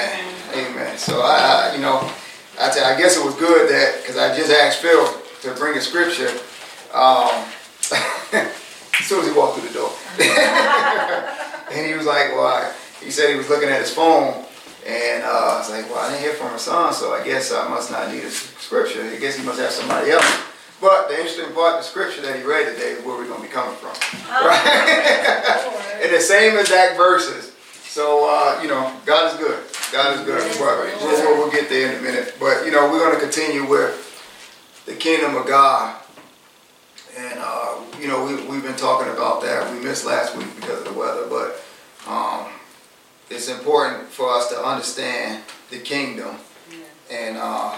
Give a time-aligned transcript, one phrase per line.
[0.00, 0.72] Amen.
[0.72, 0.98] Amen.
[0.98, 2.00] So I, I you know,
[2.58, 5.06] I, tell, I guess it was good that because I just asked Phil
[5.42, 6.30] to bring a scripture.
[6.92, 7.46] Um,
[8.32, 9.92] as soon as he walked through the door,
[11.72, 14.44] and he was like, "Well," I, he said he was looking at his phone,
[14.86, 17.52] and uh, I was like, "Well, I didn't hear from his son, so I guess
[17.52, 19.02] I must not need a scripture.
[19.02, 20.46] I guess he must have somebody else."
[20.80, 23.46] But the interesting part, the scripture that he read today is where we're going to
[23.46, 23.92] be coming from.
[23.92, 26.00] Oh, right?
[26.02, 27.52] and the same exact verses.
[27.84, 29.58] So, uh, you know, God is good.
[29.92, 30.58] God is good.
[30.58, 32.36] But we'll, we'll get there in a minute.
[32.38, 34.06] But, you know, we're going to continue with
[34.86, 36.00] the kingdom of God.
[37.16, 39.72] And, uh, you know, we, we've been talking about that.
[39.72, 41.26] We missed last week because of the weather.
[41.28, 41.60] But
[42.08, 42.46] um,
[43.28, 46.36] it's important for us to understand the kingdom.
[47.10, 47.76] And, uh,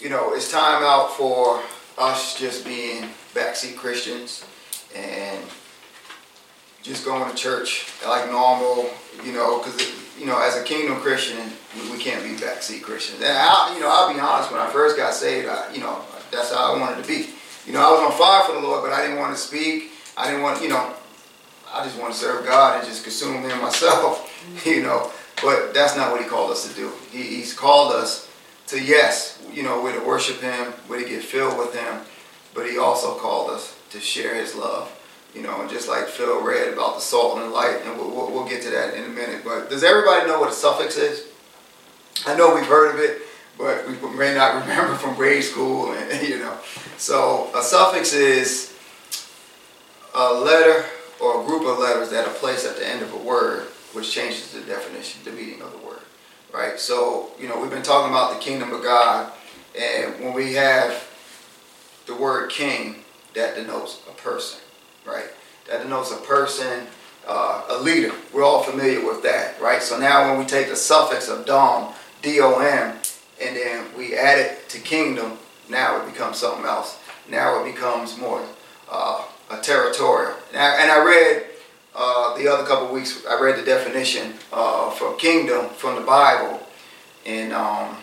[0.00, 1.62] you know, it's time out for
[1.98, 4.44] us just being backseat Christians
[4.94, 5.44] and
[6.82, 8.88] just going to church like normal,
[9.24, 9.80] you know, because,
[10.18, 11.38] you know, as a kingdom Christian,
[11.92, 13.20] we, can't be backseat Christians.
[13.22, 16.00] And, I, you know, I'll be honest, when I first got saved, I, you know,
[16.30, 17.30] that's how I wanted to be.
[17.66, 19.92] You know, I was on fire for the Lord, but I didn't want to speak.
[20.16, 20.94] I didn't want, you know,
[21.72, 24.32] I just want to serve God and just consume Him myself,
[24.64, 25.12] you know.
[25.42, 26.92] But that's not what He called us to do.
[27.10, 28.30] He, he's called us
[28.68, 32.00] to yes, you know, we're to worship Him, we're to get filled with Him,
[32.54, 34.94] but He also called us to share His love.
[35.34, 38.30] You know, just like Phil read about the salt and the light, and we'll, we'll,
[38.30, 39.42] we'll get to that in a minute.
[39.44, 41.26] But does everybody know what a suffix is?
[42.26, 43.22] I know we've heard of it,
[43.56, 46.56] but we may not remember from grade school, and you know.
[46.96, 48.74] So a suffix is
[50.14, 50.86] a letter
[51.20, 54.10] or a group of letters that are placed at the end of a word, which
[54.10, 55.98] changes the definition, the meaning of the word
[56.52, 56.78] right?
[56.78, 59.32] So, you know, we've been talking about the kingdom of God,
[59.78, 61.06] and when we have
[62.06, 63.04] the word king,
[63.34, 64.60] that denotes a person,
[65.08, 65.28] right?
[65.68, 66.86] That denotes a person,
[67.26, 68.12] uh, a leader.
[68.32, 69.82] We're all familiar with that, right?
[69.82, 71.92] So now when we take the suffix of dom,
[72.22, 72.96] D-O-M,
[73.40, 75.38] and then we add it to kingdom,
[75.68, 76.98] now it becomes something else.
[77.28, 78.44] Now it becomes more
[78.90, 80.34] uh, a territorial.
[80.52, 81.44] And I, and I read
[81.94, 86.66] uh, the other couple weeks, I read the definition uh, for kingdom from the Bible
[87.24, 87.96] in um,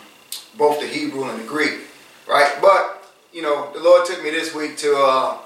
[0.56, 1.80] both the Hebrew and the Greek,
[2.28, 2.56] right?
[2.60, 5.38] But, you know, the Lord took me this week to uh,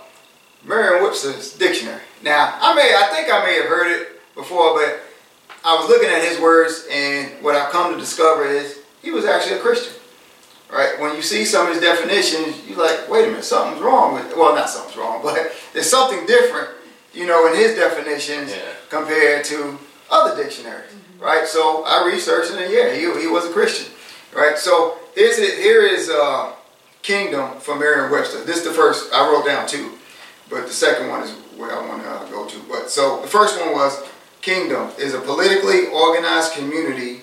[0.64, 2.00] Merriam-Webster's dictionary.
[2.22, 5.00] Now, I may, I think I may have heard it before, but
[5.64, 9.24] I was looking at his words, and what I've come to discover is he was
[9.24, 9.94] actually a Christian.
[10.72, 11.00] Right?
[11.00, 14.36] When you see some of his definitions, you're like, wait a minute, something's wrong with,
[14.36, 16.70] well, not something's wrong, but there's something different
[17.12, 18.72] you know, in his definitions yeah.
[18.88, 19.78] compared to
[20.10, 21.22] other dictionaries, mm-hmm.
[21.22, 21.46] right?
[21.46, 23.92] So I researched it, and yeah, he, he was a Christian,
[24.34, 24.56] right?
[24.56, 26.54] So here's it, here is uh,
[27.02, 28.44] Kingdom from Merriam-Webster.
[28.44, 29.98] This is the first, I wrote down two,
[30.50, 32.58] but the second one is where I want to uh, go to.
[32.68, 34.02] But so the first one was
[34.42, 37.20] Kingdom is a politically organized community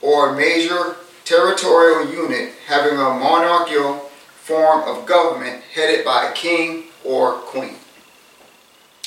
[0.00, 0.96] or major
[1.26, 3.96] territorial unit having a monarchical
[4.40, 7.76] form of government headed by a king or queen.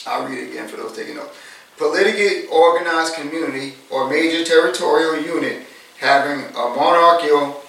[0.05, 1.35] I'll read it again for those taking notes.
[1.77, 5.63] Politically organized community or major territorial unit
[5.99, 7.62] having a monarchical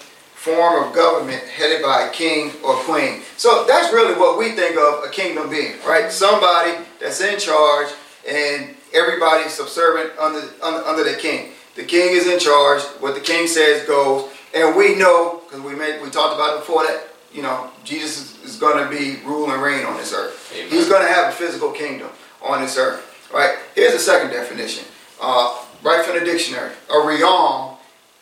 [0.44, 3.22] form of government headed by a king or queen.
[3.38, 6.12] So that's really what we think of a kingdom being, right?
[6.12, 7.88] Somebody that's in charge
[8.28, 11.52] and everybody's subservient under, under, under the king.
[11.76, 12.82] The king is in charge.
[13.00, 14.30] What the king says goes.
[14.54, 18.36] And we know, because we made, we talked about it before that, you know, Jesus
[18.44, 20.52] is, is going to be rule and reign on this earth.
[20.54, 20.70] Amen.
[20.70, 22.10] He's going to have a physical kingdom
[22.42, 23.30] on this earth.
[23.32, 23.56] Right?
[23.74, 24.84] Here's the second definition.
[25.20, 26.72] Uh, right from the dictionary.
[26.92, 27.73] A realm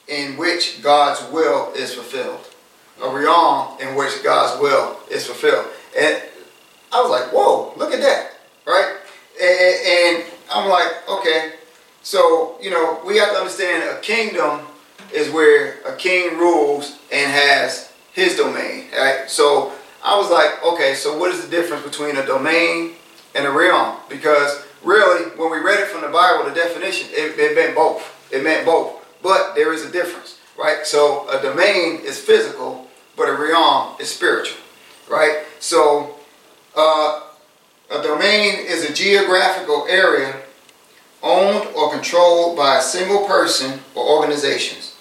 [0.08, 2.48] in which God's will is fulfilled.
[3.02, 5.66] A realm in which God's will is fulfilled.
[5.98, 6.22] And
[6.92, 8.32] I was like, whoa, look at that.
[8.66, 8.96] Right?
[9.40, 10.24] And,
[10.54, 11.52] I'm like, okay.
[12.02, 14.66] So, you know, we have to understand a kingdom
[15.14, 18.88] is where a king rules and has his domain.
[18.94, 19.24] Right?
[19.28, 19.72] So
[20.04, 22.96] I was like, okay, so what is the difference between a domain
[23.34, 23.96] and a realm.
[24.08, 28.02] Because really, when we read it from the Bible, the definition, it, it meant both.
[28.32, 28.91] It meant both.
[29.54, 30.86] There is a difference, right?
[30.86, 34.58] So a domain is physical, but a realm is spiritual,
[35.10, 35.44] right?
[35.60, 36.16] So
[36.76, 37.20] uh,
[37.90, 40.42] a domain is a geographical area
[41.22, 44.96] owned or controlled by a single person or organizations.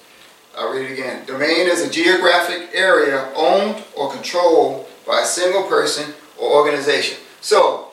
[0.57, 1.25] I'll read it again.
[1.25, 7.17] Domain is a geographic area owned or controlled by a single person or organization.
[7.39, 7.91] So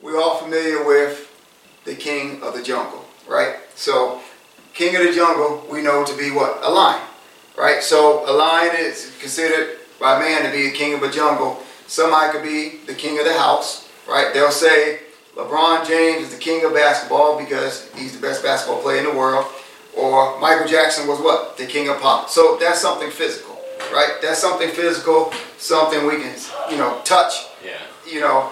[0.00, 1.30] we're all familiar with
[1.84, 3.56] the king of the jungle, right?
[3.74, 4.20] So,
[4.74, 6.60] king of the jungle, we know to be what?
[6.62, 7.02] A lion,
[7.56, 7.82] right?
[7.82, 11.62] So, a lion is considered by man to be a king of a jungle.
[11.86, 14.34] Somebody could be the king of the house, right?
[14.34, 15.00] They'll say
[15.36, 19.16] LeBron James is the king of basketball because he's the best basketball player in the
[19.16, 19.46] world.
[19.96, 21.56] Or Michael Jackson was what?
[21.56, 22.28] The king of pop.
[22.28, 23.58] So that's something physical,
[23.92, 24.16] right?
[24.20, 26.34] That's something physical, something we can,
[26.70, 27.46] you know, touch.
[27.64, 27.78] Yeah.
[28.10, 28.50] You know,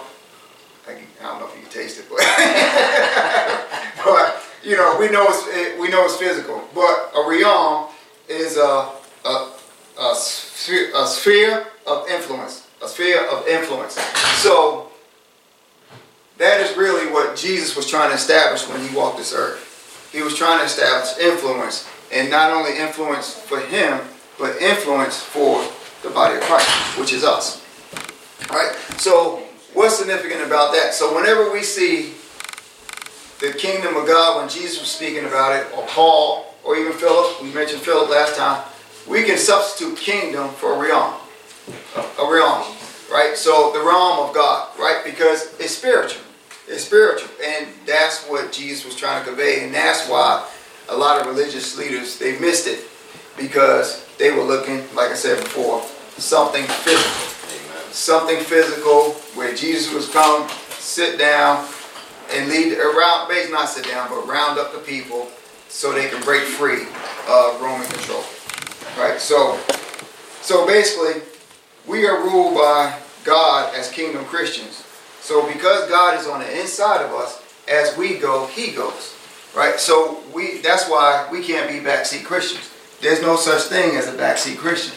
[0.87, 2.19] I, I don't know if you can taste it, but,
[4.05, 6.63] but you know, we know it's we know it's physical.
[6.73, 7.89] But a realm
[8.27, 8.89] is a
[9.25, 9.51] a,
[9.99, 13.93] a, sphere, a sphere of influence, a sphere of influence.
[14.41, 14.91] So
[16.37, 20.09] that is really what Jesus was trying to establish when he walked this earth.
[20.11, 23.99] He was trying to establish influence, and not only influence for him,
[24.37, 25.63] but influence for
[26.01, 26.69] the body of Christ,
[26.99, 27.63] which is us.
[28.49, 28.75] All right.
[28.97, 29.43] So
[29.73, 30.93] what's significant about that?
[30.93, 32.13] So whenever we see
[33.43, 37.43] the kingdom of God, when Jesus was speaking about it, or Paul, or even Philip,
[37.43, 38.63] we mentioned Philip last time,
[39.05, 41.13] we can substitute kingdom for a realm.
[41.97, 42.63] A realm,
[43.11, 43.33] right?
[43.35, 45.01] So the realm of God, right?
[45.03, 46.23] Because it's spiritual.
[46.69, 47.29] It's spiritual.
[47.43, 49.65] And that's what Jesus was trying to convey.
[49.65, 50.49] And that's why
[50.87, 52.85] a lot of religious leaders, they missed it.
[53.35, 55.81] Because they were looking, like I said before,
[56.17, 57.91] something physical.
[57.91, 61.67] Something physical where Jesus was come, sit down,
[62.33, 65.29] and lead around, basically not sit down, but round up the people
[65.69, 66.83] so they can break free
[67.27, 68.23] of Roman control.
[68.97, 69.19] Right?
[69.19, 69.59] So,
[70.41, 71.21] so basically,
[71.87, 74.85] we are ruled by God as kingdom Christians.
[75.21, 79.15] So because God is on the inside of us, as we go, He goes.
[79.55, 79.79] Right?
[79.79, 82.69] So we that's why we can't be backseat Christians.
[83.01, 84.93] There's no such thing as a backseat Christian.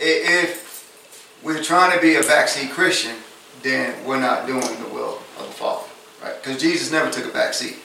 [0.00, 3.16] If we're trying to be a backseat Christian,
[3.62, 5.91] then we're not doing the will of the Father.
[6.22, 6.34] Right?
[6.42, 7.76] Because Jesus never took a backseat.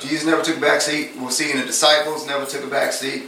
[0.00, 1.12] Jesus never took a back seat.
[1.16, 3.24] We'll see in the disciples never took a back seat.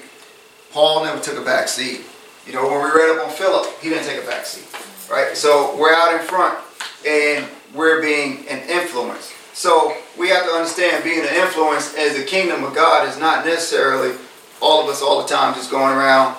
[0.72, 2.02] Paul never took a back seat.
[2.46, 4.66] You know, when we read up on Philip, he didn't take a back seat.
[5.10, 5.36] Right?
[5.36, 6.58] So we're out in front
[7.06, 9.32] and we're being an influence.
[9.54, 13.46] So we have to understand being an influence as the kingdom of God is not
[13.46, 14.16] necessarily
[14.60, 16.36] all of us all the time just going around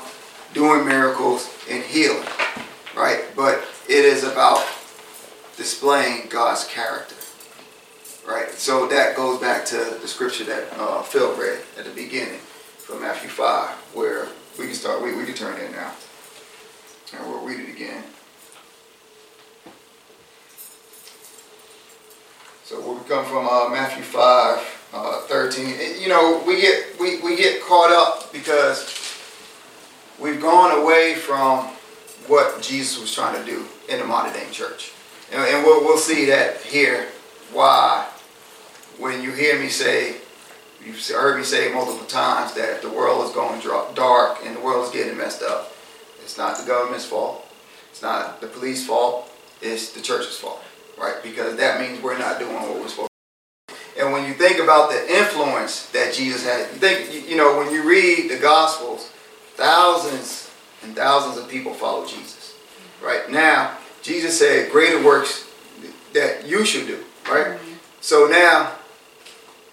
[0.53, 2.25] doing miracles and healing.
[2.95, 3.25] Right?
[3.35, 4.65] But it is about
[5.55, 7.15] displaying God's character.
[8.27, 8.51] Right?
[8.51, 12.39] So that goes back to the scripture that uh, Phil read at the beginning
[12.77, 14.27] from Matthew 5, where
[14.59, 15.93] we can start, we, we can turn in now.
[17.13, 18.03] And we'll read it again.
[22.65, 26.01] So we come from uh, Matthew 5, uh, 13.
[26.01, 28.93] You know, we get we, we get caught up because
[30.19, 31.59] we've gone away from
[32.27, 34.91] what Jesus was trying to do in the modern day church.
[35.31, 37.07] And, and we'll, we'll see that here,
[37.53, 38.09] why
[38.97, 40.17] when you hear me say,
[40.83, 43.61] you've heard me say multiple times that if the world is going
[43.95, 45.73] dark and the world is getting messed up,
[46.23, 47.47] it's not the government's fault.
[47.89, 49.31] It's not the police fault.
[49.61, 50.63] It's the church's fault
[50.97, 51.15] right?
[51.23, 53.09] Because that means we're not doing what we're supposed
[53.67, 53.73] to.
[53.73, 54.03] Do.
[54.03, 57.71] And when you think about the influence that Jesus had, you think, you know, when
[57.71, 59.09] you read the Gospels,
[59.55, 60.51] thousands
[60.83, 62.55] and thousands of people follow Jesus.
[63.01, 65.47] Right now, Jesus said, greater works
[66.13, 67.47] that you should do, right?
[67.47, 67.73] Mm-hmm.
[68.01, 68.73] So now,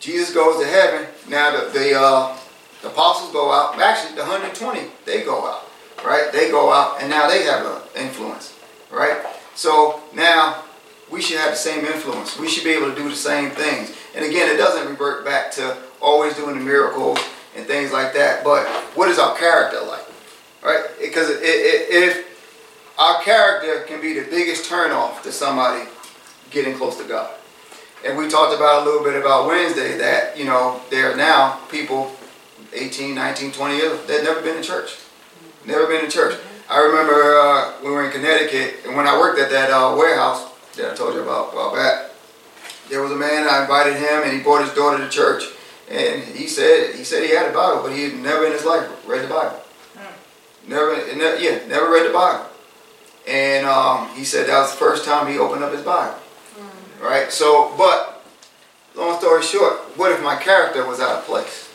[0.05, 1.07] Jesus goes to heaven.
[1.31, 2.37] Now the, the, uh,
[2.85, 3.81] apostles go out.
[3.81, 5.67] Actually, the 120, they go out,
[6.05, 6.31] right?
[6.31, 8.55] They go out, and now they have an influence,
[8.91, 9.25] right?
[9.55, 10.63] So now
[11.11, 12.39] we should have the same influence.
[12.39, 13.97] We should be able to do the same things.
[14.15, 17.19] And again, it doesn't revert back to always doing the miracles
[17.57, 18.45] and things like that.
[18.45, 20.05] But what is our character like?
[20.63, 20.85] Right?
[21.01, 25.89] Because it, it, if our character can be the biggest turnoff to somebody
[26.51, 27.31] getting close to God.
[28.05, 31.61] And we talked about a little bit about Wednesday that, you know, there are now
[31.71, 32.15] people
[32.75, 34.97] 18, 19, 20 years, they've never been in church.
[35.65, 36.39] Never been in church.
[36.69, 40.51] I remember uh, we were in Connecticut, and when I worked at that uh, warehouse,
[40.77, 42.11] that I told you about a while back.
[42.89, 45.45] There was a man, I invited him and he brought his daughter to church.
[45.91, 48.65] And he said he said he had a Bible, but he had never in his
[48.65, 49.63] life read the Bible.
[49.95, 50.71] Hmm.
[50.71, 52.47] Never, never, yeah, never read the Bible.
[53.29, 56.19] And um, he said that was the first time he opened up his Bible.
[57.01, 57.31] Right?
[57.31, 58.25] So, but,
[58.95, 61.71] long story short, what if my character was out of place?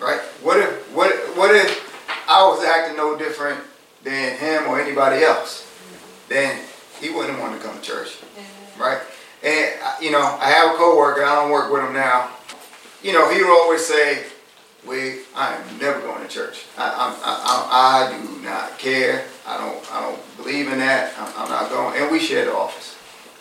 [0.00, 0.20] Right?
[0.42, 3.60] What if, what, what if I was acting no different
[4.04, 5.64] than him or anybody else?
[6.28, 6.60] Then
[7.00, 8.18] he wouldn't want to come to church,
[8.78, 9.00] right?
[9.42, 11.24] And you know, I have a coworker.
[11.24, 12.30] I don't work with him now.
[13.02, 14.24] You know, he would always say,
[14.86, 16.66] "We, I am never going to church.
[16.76, 19.24] I, I, I, I, do not care.
[19.46, 21.14] I don't, I don't believe in that.
[21.18, 22.87] I'm, I'm not going." And we share the office.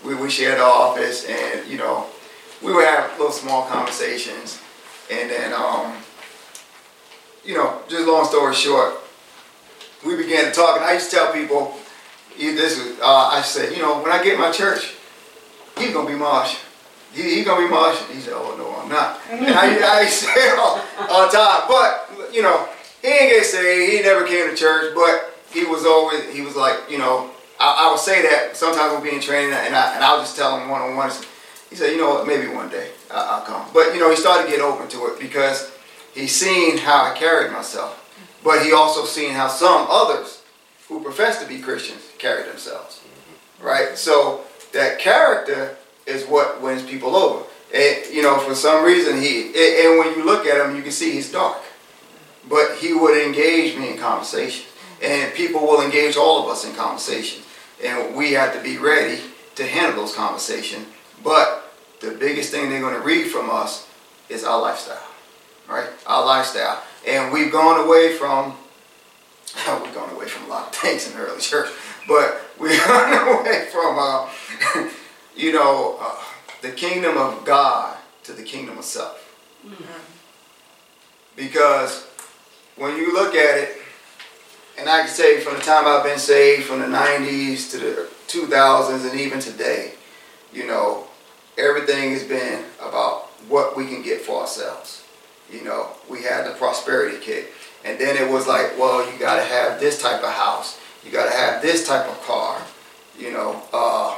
[0.06, 2.06] We we shared the office, and you know,
[2.62, 4.62] we would have little small conversations,
[5.12, 5.94] and then, um,
[7.46, 8.96] you know, just long story short,
[10.06, 11.76] we began to talk, and I used to tell people
[12.38, 14.94] this is, uh, I said, you know, when I get my church,
[15.78, 16.58] he's gonna be usher.
[17.14, 18.14] he, he gonna be usher.
[18.14, 19.20] He said, oh no, I'm not.
[19.32, 22.68] And I, I say all, all the time, but you know,
[23.02, 23.94] he ain't get saved.
[23.94, 27.88] He never came to church, but he was always he was like, you know, I,
[27.88, 30.60] I would say that sometimes we'll be in training, and I and I'll just tell
[30.60, 31.12] him one on one.
[31.70, 33.68] He said, you know what, maybe one day I'll, come.
[33.74, 35.72] But you know, he started to get open to it because
[36.14, 37.94] he seen how I carried myself,
[38.44, 40.44] but he also seen how some others
[40.88, 43.02] who profess to be Christians carry themselves,
[43.62, 43.98] right?
[43.98, 47.46] So that character is what wins people over.
[47.74, 50.92] And, you know, for some reason, he, and when you look at him, you can
[50.92, 51.62] see he's dark.
[52.48, 54.66] But he would engage me in conversation.
[55.04, 57.44] And people will engage all of us in conversation.
[57.84, 59.22] And we have to be ready
[59.56, 60.86] to handle those conversations.
[61.24, 63.88] But the biggest thing they're going to read from us
[64.30, 65.04] is our lifestyle,
[65.68, 65.88] right?
[66.06, 66.82] Our lifestyle.
[67.08, 68.56] And we've gone away from,
[69.84, 71.70] we've gone away from a lot of things in the early church,
[72.08, 74.90] but we've gone away from, uh,
[75.36, 76.16] you know, uh,
[76.62, 79.24] the kingdom of God to the kingdom of self.
[79.66, 79.84] Mm-hmm.
[81.36, 82.08] Because
[82.76, 83.77] when you look at it,
[84.78, 88.08] and I can say from the time I've been saved, from the 90s to the
[88.28, 89.94] 2000s and even today,
[90.54, 91.08] you know,
[91.58, 95.04] everything has been about what we can get for ourselves.
[95.52, 97.52] You know, we had the prosperity kit.
[97.86, 100.80] And then it was like, well, you got to have this type of house.
[101.06, 102.62] You got to have this type of car.
[103.18, 104.18] You know, uh,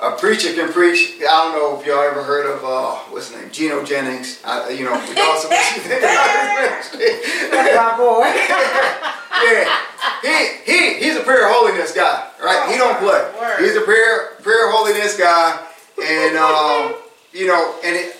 [0.00, 1.14] a preacher can preach.
[1.20, 4.40] I don't know if y'all ever heard of uh, what's his name, Gino Jennings.
[4.44, 6.02] I, you know, regardless of what you think
[7.74, 9.14] my boy.
[9.44, 9.78] yeah,
[10.22, 12.70] he he he's a prayer holiness guy, right?
[12.70, 13.30] He don't play.
[13.60, 15.58] He's a prayer prayer holiness guy,
[16.02, 16.94] and um,
[17.32, 18.16] you know, and it,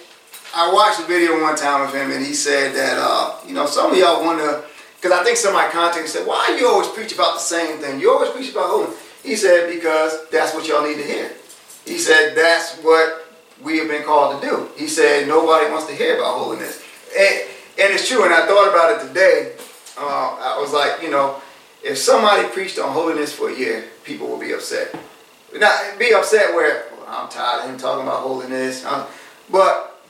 [0.54, 3.66] I watched a video one time of him, and he said that uh, you know
[3.66, 4.62] some of y'all wonder
[4.96, 7.78] because I think some of my content said, why you always preach about the same
[7.78, 8.00] thing?
[8.00, 8.98] You always preach about holiness.
[9.22, 11.30] He said because that's what y'all need to hear.
[11.84, 13.26] He said that's what
[13.62, 14.68] we have been called to do.
[14.76, 16.82] He said nobody wants to hear about holiness.
[17.16, 17.40] And,
[17.78, 19.52] and it's true, and I thought about it today.
[20.00, 21.40] Uh, I was like, you know,
[21.83, 24.97] if somebody preached on holiness for a year, people would be upset.
[25.55, 28.85] Not be upset where well, I'm tired of him talking about holiness.
[28.85, 29.07] Uh,
[29.50, 30.00] but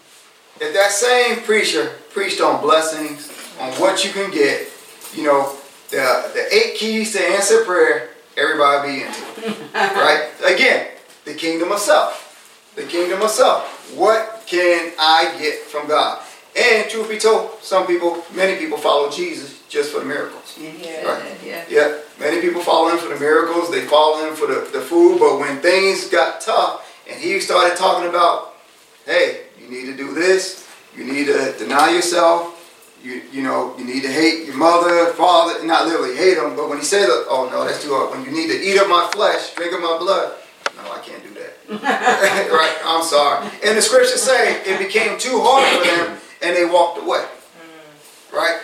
[0.60, 4.68] if that same preacher preached on blessings, on what you can get,
[5.14, 5.56] you know,
[5.90, 9.60] the, the eight keys to answer prayer, everybody be into.
[9.74, 10.30] right?
[10.44, 10.88] Again,
[11.24, 12.72] the kingdom of self.
[12.76, 13.96] The kingdom of self.
[13.96, 16.22] What can I get from God?
[16.58, 20.58] And truth be told, some people, many people follow Jesus just for the miracles.
[20.60, 21.36] Yeah, right?
[21.44, 21.64] yeah.
[21.68, 21.98] Yeah.
[22.18, 23.70] Many people follow him for the miracles.
[23.70, 25.18] They follow him for the, the food.
[25.18, 28.54] But when things got tough and he started talking about,
[29.04, 30.68] hey, you need to do this.
[30.96, 32.54] You need to deny yourself.
[33.02, 36.68] You, you know, you need to hate your mother, father, not literally hate them, but
[36.68, 38.10] when he said, oh no, that's too hard.
[38.10, 40.34] When you need to eat up my flesh, drink of my blood,
[40.76, 41.54] no, I can't do that.
[42.50, 42.76] right?
[42.84, 43.48] I'm sorry.
[43.64, 47.24] And the scriptures say it became too hard for them and they walked away.
[47.24, 48.32] Mm.
[48.32, 48.60] Right?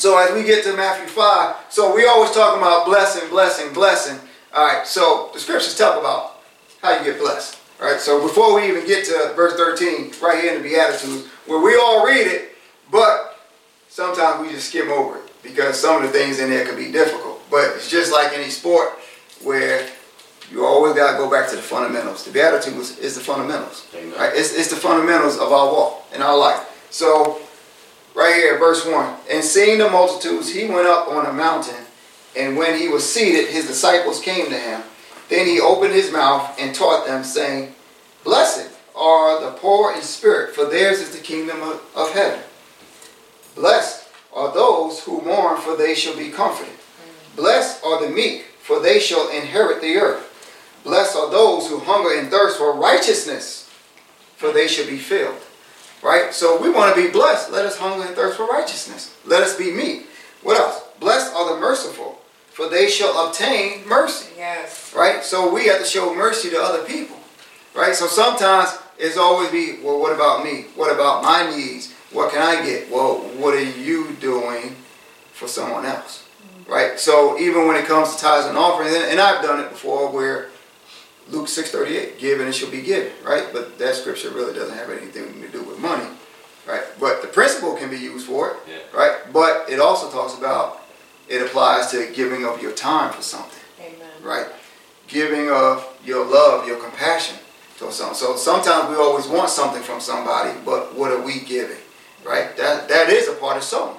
[0.00, 4.18] So as we get to Matthew 5, so we always talk about blessing, blessing, blessing.
[4.54, 6.40] All right, so the scriptures talk about
[6.80, 7.58] how you get blessed.
[7.78, 11.26] All right, So before we even get to verse 13, right here in the Beatitudes,
[11.44, 12.52] where we all read it,
[12.90, 13.40] but
[13.90, 16.90] sometimes we just skim over it because some of the things in there can be
[16.90, 17.42] difficult.
[17.50, 18.98] But it's just like any sport
[19.44, 19.86] where
[20.50, 22.24] you always got to go back to the fundamentals.
[22.24, 23.86] The Beatitudes is, is the fundamentals.
[23.92, 24.32] Right?
[24.34, 26.88] It's, it's the fundamentals of our walk in our life.
[26.88, 27.42] So,
[28.20, 29.16] right here, verse 1.
[29.30, 31.86] And seeing the multitudes, he went up on a mountain,
[32.36, 34.82] and when he was seated, his disciples came to him.
[35.30, 37.74] Then he opened his mouth and taught them, saying,
[38.22, 42.40] Blessed are the poor in spirit, for theirs is the kingdom of, of heaven.
[43.54, 46.74] Blessed are those who mourn, for they shall be comforted.
[47.36, 50.26] Blessed are the meek, for they shall inherit the earth.
[50.84, 53.70] Blessed are those who hunger and thirst for righteousness,
[54.36, 55.40] for they shall be filled.
[56.02, 56.32] Right?
[56.32, 57.52] So we want to be blessed.
[57.52, 59.14] Let us hunger and thirst for righteousness.
[59.26, 60.06] Let us be meek.
[60.42, 60.82] What else?
[60.98, 64.32] Blessed are the merciful, for they shall obtain mercy.
[64.36, 64.94] Yes.
[64.94, 65.22] Right?
[65.22, 67.16] So we have to show mercy to other people.
[67.74, 67.94] Right?
[67.94, 70.66] So sometimes it's always be, well, what about me?
[70.74, 71.92] What about my needs?
[72.12, 72.90] What can I get?
[72.90, 74.76] Well, what are you doing
[75.32, 76.26] for someone else?
[76.42, 76.72] Mm-hmm.
[76.72, 76.98] Right?
[76.98, 80.49] So even when it comes to tithes and offerings, and I've done it before where
[81.30, 83.46] Luke 6.38, give and it shall be given, right?
[83.52, 86.06] But that scripture really doesn't have anything to do with money,
[86.66, 86.82] right?
[86.98, 88.98] But the principle can be used for it, yeah.
[88.98, 89.16] right?
[89.32, 90.82] But it also talks about,
[91.28, 94.08] it applies to giving of your time for something, Amen.
[94.22, 94.46] right?
[95.06, 97.36] Giving of your love, your compassion
[97.78, 98.14] to something.
[98.14, 101.78] So sometimes we always want something from somebody, but what are we giving,
[102.24, 102.56] right?
[102.56, 103.96] That That is a part of sowing,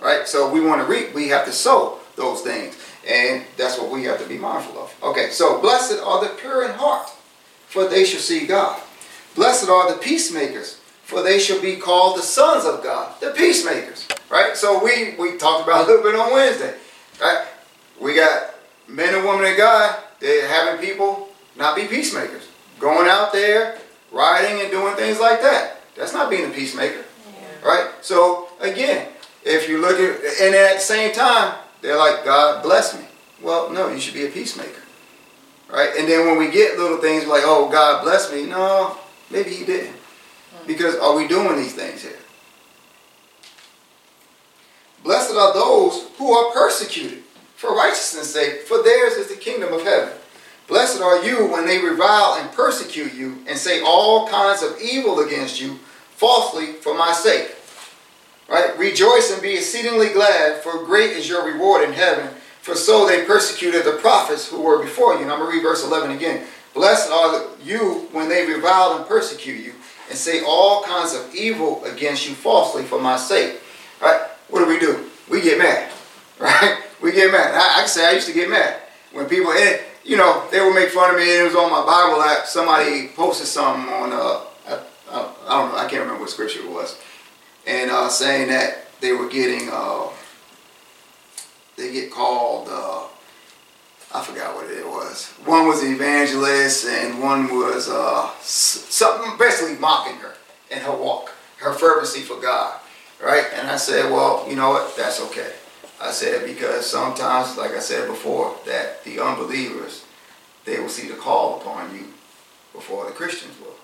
[0.00, 0.26] right?
[0.28, 2.76] So we want to reap, we have to sow those things.
[3.06, 4.94] And that's what we have to be mindful of.
[5.02, 7.08] Okay, so blessed are the pure in heart,
[7.68, 8.80] for they shall see God.
[9.34, 13.18] Blessed are the peacemakers, for they shall be called the sons of God.
[13.20, 14.56] The peacemakers, right?
[14.56, 16.74] So we we talked about a little bit on Wednesday,
[17.20, 17.46] right?
[18.00, 18.54] We got
[18.88, 19.98] men and women of God.
[20.20, 22.48] They're having people not be peacemakers,
[22.80, 23.78] going out there,
[24.12, 25.80] rioting and doing things like that.
[25.96, 27.04] That's not being a peacemaker,
[27.62, 27.68] Yeah.
[27.68, 27.88] right?
[28.00, 29.08] So again,
[29.44, 31.54] if you look at and at the same time,
[31.88, 33.06] they're like, God bless me.
[33.40, 34.82] Well, no, you should be a peacemaker.
[35.70, 35.90] Right?
[35.98, 38.98] And then when we get little things like, oh, God bless me, no,
[39.30, 39.94] maybe he didn't.
[39.94, 40.66] Hmm.
[40.66, 42.18] Because are we doing these things here?
[45.02, 47.22] Blessed are those who are persecuted
[47.56, 50.12] for righteousness' sake, for theirs is the kingdom of heaven.
[50.66, 55.20] Blessed are you when they revile and persecute you and say all kinds of evil
[55.20, 55.78] against you
[56.10, 57.54] falsely for my sake.
[58.48, 58.76] Right?
[58.78, 62.30] Rejoice and be exceedingly glad, for great is your reward in heaven.
[62.62, 65.22] For so they persecuted the prophets who were before you.
[65.22, 66.46] And I'm going to read verse 11 again.
[66.74, 69.74] Blessed are you when they revile and persecute you
[70.08, 73.60] and say all kinds of evil against you falsely for my sake.
[74.00, 74.20] Right?
[74.48, 75.10] What do we do?
[75.30, 75.92] We get mad.
[76.40, 76.84] Right?
[77.02, 77.52] We get mad.
[77.52, 78.76] I, I can say I used to get mad.
[79.12, 81.22] When people, and, you know, they would make fun of me.
[81.22, 82.46] and It was on my Bible app.
[82.46, 86.60] Somebody posted something on, uh, I, I, I don't know, I can't remember what scripture
[86.60, 86.96] it was
[87.68, 90.08] and uh, saying that they were getting uh,
[91.76, 93.04] they get called uh,
[94.12, 95.26] I forgot what it was.
[95.44, 100.34] One was an evangelist and one was uh, something basically mocking her
[100.70, 102.80] and her walk, her fervency for God,
[103.22, 103.44] right?
[103.54, 104.96] And I said, well, you know what?
[104.96, 105.52] That's okay.
[106.00, 110.04] I said because sometimes, like I said before, that the unbelievers
[110.64, 112.06] they will see the call upon you
[112.72, 113.76] before the Christians will,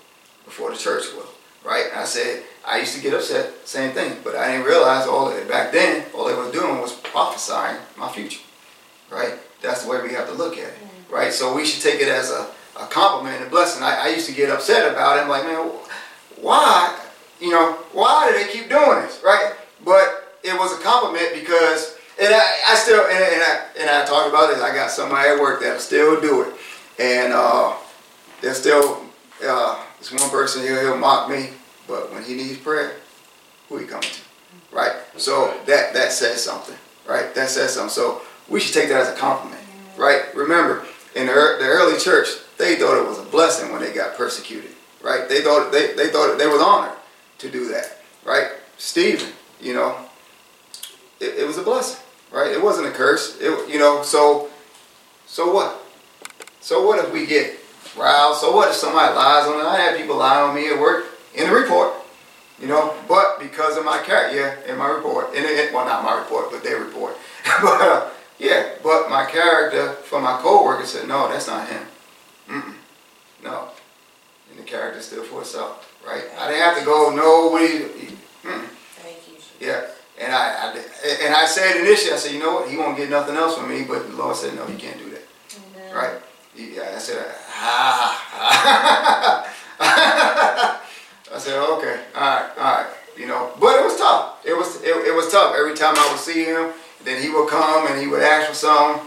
[0.43, 1.29] before the church will
[1.65, 1.87] right?
[1.95, 5.47] I said, I used to get upset, same thing, but I didn't realize all that
[5.47, 8.41] back then, all they was doing was prophesying my future,
[9.11, 9.33] right?
[9.61, 10.77] That's the way we have to look at it,
[11.11, 11.31] right?
[11.31, 12.47] So we should take it as a,
[12.79, 13.83] a compliment and a blessing.
[13.83, 15.21] I, I used to get upset about it.
[15.21, 15.69] I'm like, man,
[16.41, 16.99] why,
[17.39, 19.53] you know, why do they keep doing this, right?
[19.83, 24.05] But it was a compliment because, and I, I still, and, and I, and I
[24.05, 26.53] talked about this, I got somebody at work that'll still do it.
[26.97, 27.75] And uh,
[28.41, 29.01] they're still,
[29.45, 31.49] uh, this one person here, he'll mock me,
[31.87, 32.97] but when he needs prayer,
[33.69, 34.09] who he coming to?
[34.09, 34.75] Mm-hmm.
[34.75, 34.93] Right?
[35.17, 36.75] So that that says something,
[37.07, 37.33] right?
[37.35, 37.89] That says something.
[37.89, 40.01] So we should take that as a compliment, mm-hmm.
[40.01, 40.35] right?
[40.35, 44.15] Remember, in the, the early church, they thought it was a blessing when they got
[44.15, 44.71] persecuted,
[45.01, 45.27] right?
[45.27, 46.97] They thought they, they thought they was honored
[47.39, 48.49] to do that, right?
[48.77, 49.97] Stephen, you know,
[51.19, 52.51] it, it was a blessing, right?
[52.51, 54.03] It wasn't a curse, it, you know.
[54.03, 54.49] So,
[55.25, 55.81] so what?
[56.59, 57.57] So what if we get
[57.97, 58.37] riled?
[58.37, 59.63] So what if somebody lies on me?
[59.63, 61.93] I have people lie on me at work in the report,
[62.59, 62.95] you know.
[63.07, 66.51] But because of my character, yeah, in my report, in it, well, not my report,
[66.51, 67.17] but their report.
[67.61, 71.81] but uh, yeah, but my character for my coworker said, no, that's not him.
[72.49, 72.75] Mm-mm.
[73.43, 73.69] No,
[74.49, 76.23] and the character still for itself, right?
[76.39, 77.13] I didn't have to go.
[77.15, 78.67] No, what he, he mm-mm.
[79.01, 79.35] Thank you.
[79.59, 79.87] Yeah,
[80.19, 80.73] and I, I
[81.25, 83.69] and I said initially, I said, you know what, he won't get nothing else from
[83.69, 83.83] me.
[83.83, 85.23] But the Lord said, no, you can't do that.
[85.75, 85.93] Amen.
[85.93, 86.21] Right?
[86.55, 88.31] Yeah, I said, ah.
[91.35, 92.87] I said, okay, all right, all right.
[93.17, 94.45] You know, but it was tough.
[94.45, 95.53] It was it, it was tough.
[95.57, 96.71] Every time I would see him,
[97.03, 99.05] then he would come and he would ask for something.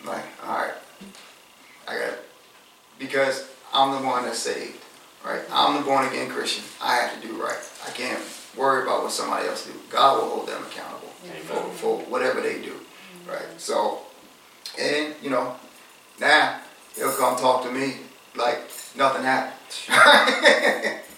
[0.00, 0.74] I'm like, all right,
[1.88, 2.24] I got it.
[2.98, 4.84] Because I'm the one that's saved,
[5.24, 5.40] right?
[5.50, 6.64] I'm the born again Christian.
[6.82, 7.58] I have to do right.
[7.86, 8.20] I can't
[8.54, 9.72] worry about what somebody else do.
[9.88, 11.08] God will hold them accountable
[11.44, 12.74] for, for whatever they do,
[13.26, 13.48] right?
[13.56, 14.00] So,
[14.78, 15.56] and you know,
[16.20, 16.60] now
[16.96, 17.94] he'll come talk to me
[18.36, 18.58] like
[18.94, 21.00] nothing happened.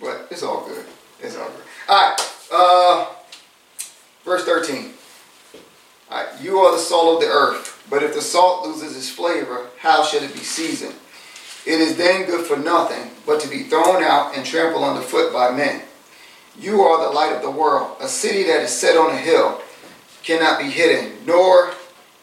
[0.00, 0.84] but it's all good.
[1.20, 1.62] It's all good.
[1.88, 2.16] All right.
[2.52, 3.06] Uh,
[4.24, 4.92] verse 13.
[6.10, 6.42] All right.
[6.42, 10.04] You are the salt of the earth, but if the salt loses its flavor, how
[10.04, 10.94] shall it be seasoned?
[11.66, 15.50] It is then good for nothing, but to be thrown out and trampled underfoot by
[15.50, 15.82] men.
[16.58, 17.96] You are the light of the world.
[18.00, 19.62] A city that is set on a hill
[20.22, 21.72] cannot be hidden, nor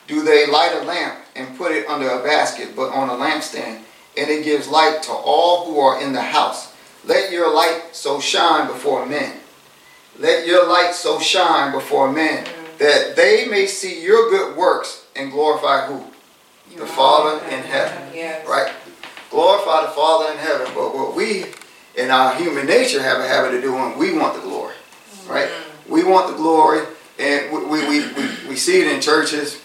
[0.07, 3.81] do they light a lamp and put it under a basket, but on a lampstand,
[4.17, 6.70] and it gives light to all who are in the house.
[7.05, 9.39] Let your light so shine before men.
[10.19, 12.45] Let your light so shine before men,
[12.77, 16.05] that they may see your good works and glorify who?
[16.77, 18.13] The Father in heaven.
[18.13, 18.47] Yes.
[18.47, 18.71] Right?
[19.29, 20.67] Glorify the Father in heaven.
[20.73, 21.45] But what we
[21.95, 24.75] in our human nature have a habit of doing, we want the glory.
[25.27, 25.49] Right?
[25.87, 26.85] We want the glory.
[27.19, 29.61] And we, we, we, we, we see it in churches.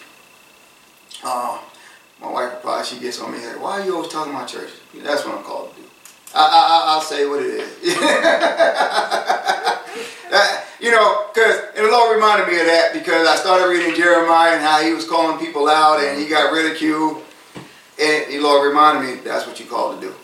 [1.24, 1.60] Uh,
[2.20, 4.80] my wife probably she gets on me like, why are you always talking about churches?
[4.94, 5.85] That's what I'm called to do.
[6.34, 7.96] I, I, I- I'll say what it is.
[10.78, 14.52] You know, because and the Lord reminded me of that because I started reading Jeremiah
[14.52, 17.24] and how he was calling people out and he got ridiculed.
[17.98, 20.14] And the Lord reminded me that's what you called to do.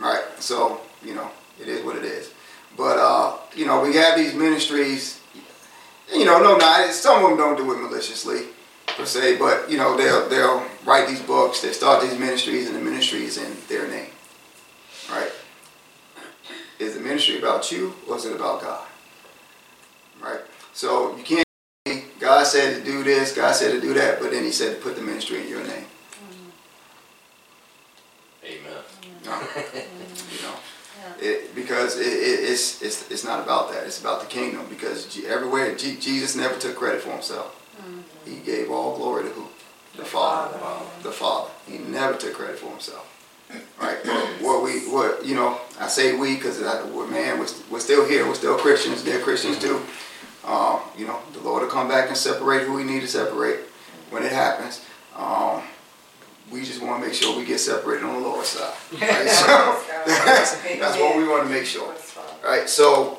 [0.00, 0.22] right?
[0.40, 2.32] So you know, it is what it is.
[2.76, 5.20] But uh, you know, we have these ministries.
[6.12, 8.46] You know, no, not some of them don't do it maliciously
[8.96, 12.74] per se, but you know, they'll they'll write these books, they start these ministries, and
[12.74, 14.10] the ministry is in their name?
[16.78, 18.86] Is the ministry about you or is it about God?
[20.22, 20.40] Right?
[20.72, 21.44] So you can't.
[22.20, 24.82] God said to do this, God said to do that, but then He said to
[24.82, 25.84] put the ministry in your name.
[28.44, 28.82] Amen.
[29.24, 29.40] No.
[30.32, 30.54] you know,
[31.20, 33.84] it, because it, it, it's, it's it's not about that.
[33.84, 34.66] It's about the kingdom.
[34.68, 37.54] Because G- everywhere G- Jesus never took credit for himself.
[37.80, 38.30] Mm-hmm.
[38.30, 39.46] He gave all glory to who?
[39.96, 40.58] The Father.
[41.02, 41.50] The Father.
[41.66, 43.17] He never took credit for himself.
[43.80, 43.98] Right.
[44.04, 46.60] But what we what you know I say we because
[46.92, 48.26] we're man we're, we're still here.
[48.26, 49.04] We're still Christians.
[49.04, 49.80] They're Christians too.
[50.44, 53.60] Um, you know the Lord will come back and separate who we need to separate
[54.10, 54.84] when it happens.
[55.16, 55.62] Um,
[56.50, 58.74] we just want to make sure we get separated on the Lord's side.
[59.00, 59.28] Right?
[59.28, 61.94] So that's, that's what we want to make sure.
[62.44, 62.68] Right?
[62.68, 63.18] So,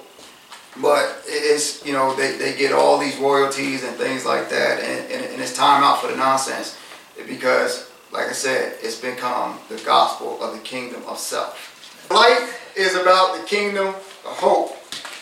[0.81, 5.11] but it's, you know, they, they get all these royalties and things like that, and,
[5.11, 6.77] and, and it's time out for the nonsense
[7.27, 12.10] because, like I said, it's become the gospel of the kingdom of self.
[12.12, 14.76] Life is about the kingdom of hope.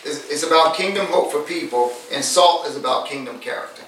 [0.04, 3.82] It's, it's about kingdom hope for people, and salt is about kingdom character.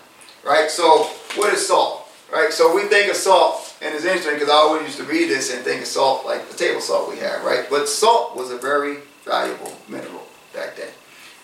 [0.45, 0.71] Right?
[0.71, 1.05] So,
[1.37, 2.09] what is salt?
[2.33, 2.53] Right?
[2.53, 5.55] So, we think of salt, and it's interesting because I always used to read this
[5.55, 7.67] and think of salt like the table salt we have, right?
[7.71, 10.91] But salt was a very valuable mineral back then.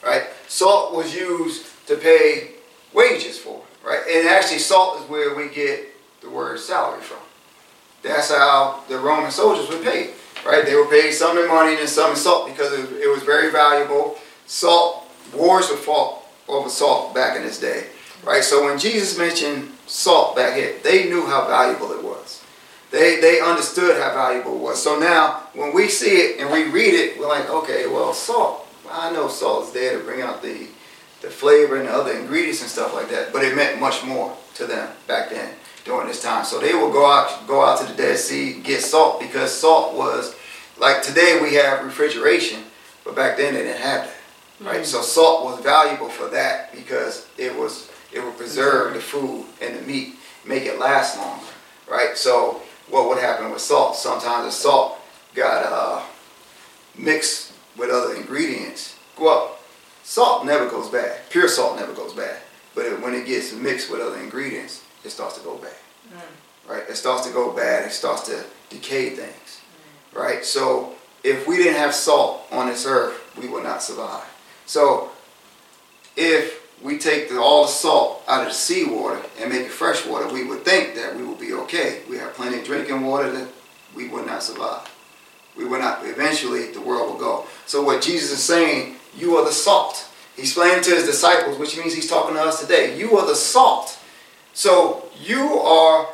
[0.05, 0.25] Right?
[0.49, 2.53] Salt was used to pay
[2.92, 4.03] wages for, right?
[4.11, 7.19] And actually, salt is where we get the word salary from.
[8.07, 10.11] That's how the Roman soldiers were paid,
[10.45, 10.64] right?
[10.64, 14.16] They were paid some in money and some in salt because it, was very valuable.
[14.47, 17.88] Salt, wars were fought over salt back in this day,
[18.25, 18.45] right?
[18.45, 22.45] So when Jesus mentioned salt back here, they knew how valuable it was.
[22.92, 24.81] They, they understood how valuable it was.
[24.81, 28.69] So now, when we see it and we read it, we're like, okay, well, salt.
[28.88, 30.69] I know salt is there to bring out the,
[31.23, 34.37] the flavor and the other ingredients and stuff like that, but it meant much more
[34.55, 35.53] to them back then
[35.87, 36.44] during this time.
[36.44, 39.94] So they will go out go out to the Dead Sea get salt because salt
[39.94, 40.37] was
[40.79, 42.64] like today we have refrigeration,
[43.05, 44.12] but back then they didn't have that.
[44.61, 44.85] Right?
[44.85, 49.79] So salt was valuable for that because it was it would preserve the food and
[49.79, 51.46] the meat, make it last longer.
[51.88, 52.16] Right?
[52.16, 53.96] So what would happen with salt?
[53.96, 54.99] Sometimes the salt
[55.35, 56.03] got uh,
[56.99, 58.96] mixed with other ingredients.
[59.18, 59.59] Well,
[60.03, 61.20] salt never goes bad.
[61.31, 62.38] Pure salt never goes bad.
[62.75, 65.73] But it, when it gets mixed with other ingredients, it starts to go bad.
[66.12, 66.71] Mm.
[66.71, 66.83] Right?
[66.88, 67.87] It starts to go bad.
[67.87, 69.61] It starts to decay things.
[70.12, 70.19] Mm.
[70.19, 70.45] Right?
[70.45, 74.27] So if we didn't have salt on this earth, we would not survive.
[74.66, 75.11] So
[76.16, 80.05] if we take the, all the salt out of the seawater and make it fresh
[80.07, 82.03] water, we would think that we would be okay.
[82.09, 83.49] We have plenty of drinking water that
[83.95, 84.92] we would not survive.
[85.57, 87.47] We would not, eventually the world will go.
[87.64, 90.09] So what Jesus is saying, you are the salt.
[90.37, 92.99] He's explaining to his disciples, which means he's talking to us today.
[92.99, 93.99] You are the salt.
[94.57, 96.09] So you are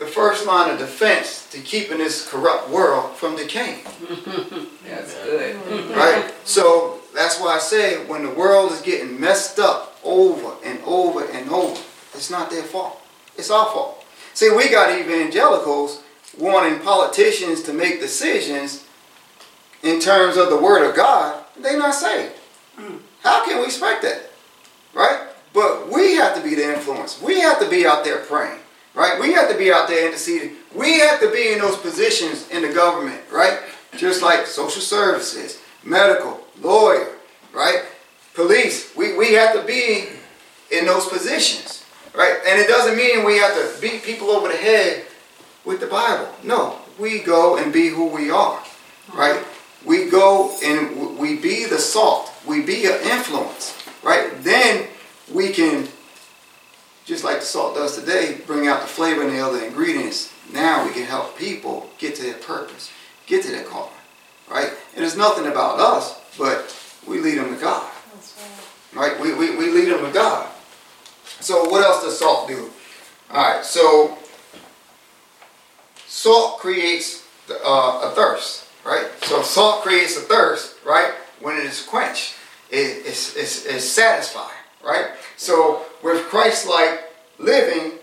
[0.00, 3.84] the first line of defense to keeping this corrupt world from decaying.
[4.84, 5.54] That's good.
[5.96, 6.34] Right?
[6.42, 11.24] So that's why I say when the world is getting messed up over and over
[11.24, 11.80] and over,
[12.14, 13.00] it's not their fault.
[13.38, 14.04] It's our fault.
[14.34, 16.02] See, we got evangelicals
[16.36, 18.84] wanting politicians to make decisions
[19.84, 21.44] in terms of the word of God.
[21.56, 22.34] They're not saved.
[22.76, 22.98] Mm.
[23.22, 24.32] How can we expect that?
[24.92, 25.23] Right?
[25.54, 27.22] But we have to be the influence.
[27.22, 28.58] We have to be out there praying.
[28.94, 29.20] Right?
[29.20, 30.56] We have to be out there interceding.
[30.74, 33.58] We have to be in those positions in the government, right?
[33.96, 37.12] Just like social services, medical, lawyer,
[37.52, 37.84] right?
[38.34, 38.94] Police.
[38.94, 40.10] We, we have to be
[40.70, 42.36] in those positions, right?
[42.46, 45.04] And it doesn't mean we have to beat people over the head
[45.64, 46.28] with the Bible.
[46.44, 48.62] No, we go and be who we are,
[49.12, 49.42] right?
[49.84, 52.32] We go and we be the salt.
[52.46, 54.30] We be an influence, right?
[54.42, 54.86] Then
[55.32, 55.88] we can,
[57.04, 60.32] just like the salt does today, bring out the flavor and the other ingredients.
[60.52, 62.90] Now we can help people get to their purpose,
[63.26, 63.90] get to their calling,
[64.50, 64.70] right?
[64.94, 66.74] And it's nothing about us, but
[67.06, 67.90] we lead them to God,
[68.94, 69.18] right?
[69.20, 70.48] We, we, we lead them to God.
[71.40, 72.70] So what else does salt do?
[73.30, 74.16] All right, so
[76.06, 79.06] salt creates the, uh, a thirst, right?
[79.22, 81.12] So salt creates a thirst, right?
[81.40, 82.34] When it is quenched,
[82.70, 85.08] it, it's, it's, it's satisfied, right?
[85.36, 87.02] So with Christ-like
[87.38, 87.98] living,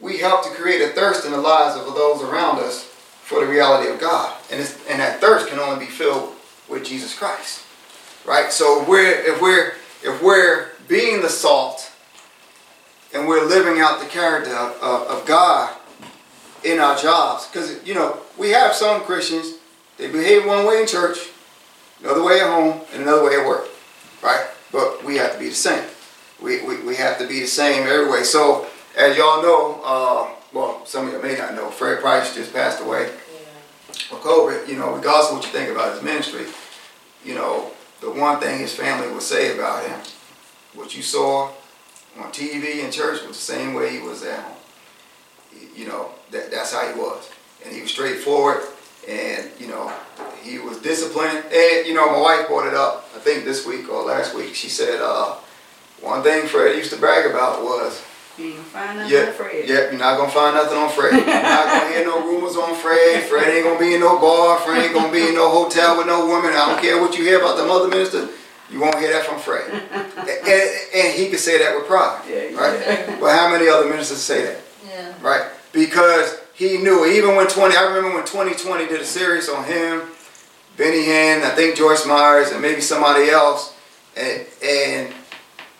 [0.00, 3.50] we help to create a thirst in the lives of those around us for the
[3.50, 6.34] reality of God, and and that thirst can only be filled
[6.68, 7.64] with Jesus Christ,
[8.26, 8.52] right?
[8.52, 11.92] So we're if we're if we're being the salt
[13.14, 15.74] and we're living out the character of, of, of God
[16.64, 17.46] in our jobs.
[17.46, 19.54] Because, you know, we have some Christians,
[19.98, 21.30] they behave one way in church,
[22.00, 23.68] another way at home, and another way at work,
[24.22, 24.46] right?
[24.70, 25.84] But we have to be the same.
[26.42, 28.24] We, we, we have to be the same every way.
[28.24, 32.52] So, as y'all know, uh, well, some of you may not know, Fred Price just
[32.52, 33.10] passed away
[34.08, 34.68] for COVID.
[34.68, 36.46] You know, regardless of what you think about his ministry,
[37.24, 39.98] you know, the one thing his family would say about him,
[40.74, 41.50] what you saw
[42.18, 44.56] on TV and church was the same way he was at home.
[45.74, 47.30] You know, that, that's how he was.
[47.64, 48.62] And he was straightforward
[49.08, 49.92] and, you know,
[50.42, 51.44] he was disciplined.
[51.52, 54.54] And, you know, my wife brought it up, I think this week or last week.
[54.54, 55.36] She said, uh,
[56.02, 58.02] one thing Fred used to brag about was
[58.38, 59.68] You ain't gonna find nothing yeah, on Fred.
[59.68, 61.12] yeah, you're not gonna find nothing on Fred.
[61.14, 63.22] You're not gonna hear no rumors on Fred.
[63.24, 64.58] Fred ain't gonna be in no bar.
[64.60, 66.50] Fred ain't gonna be in no hotel with no woman.
[66.52, 68.28] I don't care what you hear about the mother minister.
[68.70, 69.68] You won't hear that from Fred.
[69.70, 73.06] and, and, and he could say that with pride, Yeah, right?
[73.20, 75.12] But how many other ministers say that, Yeah.
[75.20, 75.44] right?
[75.72, 80.02] Because he knew, even when 20, I remember when 2020 did a series on him,
[80.78, 83.74] Benny Hinn, I think Joyce Myers, and maybe somebody else,
[84.16, 85.14] and, and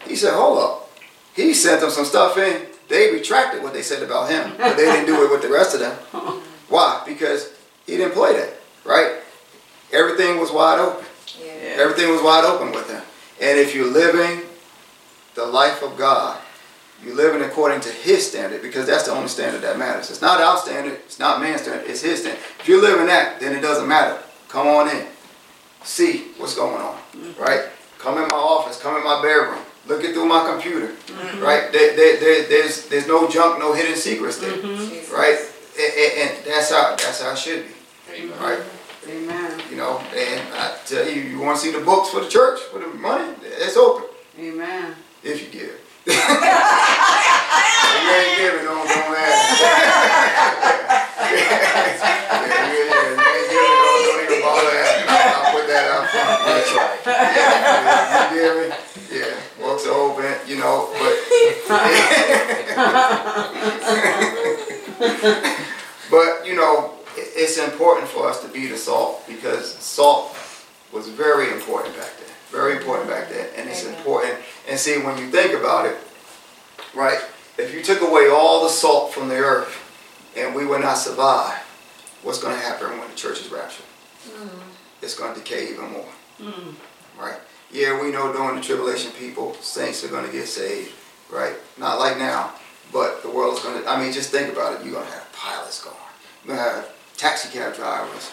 [0.06, 0.90] he said, hold up.
[1.34, 2.66] He sent them some stuff in.
[2.88, 5.74] They retracted what they said about him, but they didn't do it with the rest
[5.74, 5.96] of them.
[6.68, 7.02] Why?
[7.06, 7.52] Because
[7.86, 9.18] he didn't play that, right?
[9.92, 11.04] Everything was wide open.
[11.40, 11.76] Yeah.
[11.78, 13.02] Everything was wide open with him.
[13.40, 14.42] And if you're living
[15.34, 16.38] the life of God,
[17.04, 20.10] you're living according to His standard because that's the only standard that matters.
[20.10, 22.40] It's not our standard, it's not man's standard, it's His standard.
[22.60, 24.22] If you're living that, then it doesn't matter.
[24.48, 25.06] Come on in.
[25.82, 27.42] See what's going on, mm-hmm.
[27.42, 27.64] right?
[27.98, 31.42] Come in my office, come in my bedroom, look it through my computer, mm-hmm.
[31.42, 31.72] right?
[31.72, 34.88] There, there, there, there's, there's no junk, no hidden secrets there, mm-hmm.
[34.88, 35.10] Jesus.
[35.10, 35.36] right?
[35.78, 38.60] And, and, and that's how that's how it should be, right?
[39.08, 39.60] Amen.
[39.70, 42.60] You know, and I tell you, you want to see the books for the church,
[42.60, 44.94] for the money, it's open Amen.
[45.24, 45.80] if you give.
[46.06, 46.14] if
[48.04, 49.62] you ain't giving, don't, don't ask.
[56.54, 56.98] That's right.
[57.06, 58.72] Yeah, you giving?
[59.10, 61.14] Yeah, books are open, you know, but.
[66.10, 70.36] but, you know, it's important for us to be the salt because salt
[70.92, 72.28] was very important back then.
[72.50, 73.48] Very important back then.
[73.56, 73.98] And it's Amen.
[73.98, 74.34] important.
[74.68, 75.96] And see, when you think about it,
[76.94, 77.18] right,
[77.58, 79.78] if you took away all the salt from the earth
[80.36, 81.58] and we would not survive,
[82.22, 83.86] what's going to happen when the church is raptured?
[84.28, 84.48] Mm.
[85.00, 86.06] It's going to decay even more.
[86.40, 86.74] Mm.
[87.18, 87.38] Right?
[87.70, 90.92] Yeah, we know during the tribulation, people, saints are going to get saved.
[91.30, 91.54] Right?
[91.78, 92.52] Not like now,
[92.92, 94.84] but the world is going to, I mean, just think about it.
[94.84, 95.96] You're going to have pilots going.
[96.44, 98.30] You're going to have taxi cab drivers,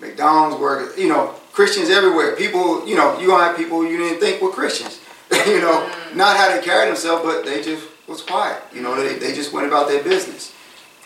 [0.00, 2.34] McDonald's workers, you know, Christians everywhere.
[2.36, 5.00] People, you know, you're going to have people you didn't think were Christians.
[5.46, 8.62] you know, not how they carried themselves, but they just was quiet.
[8.72, 10.54] You know, they, they just went about their business.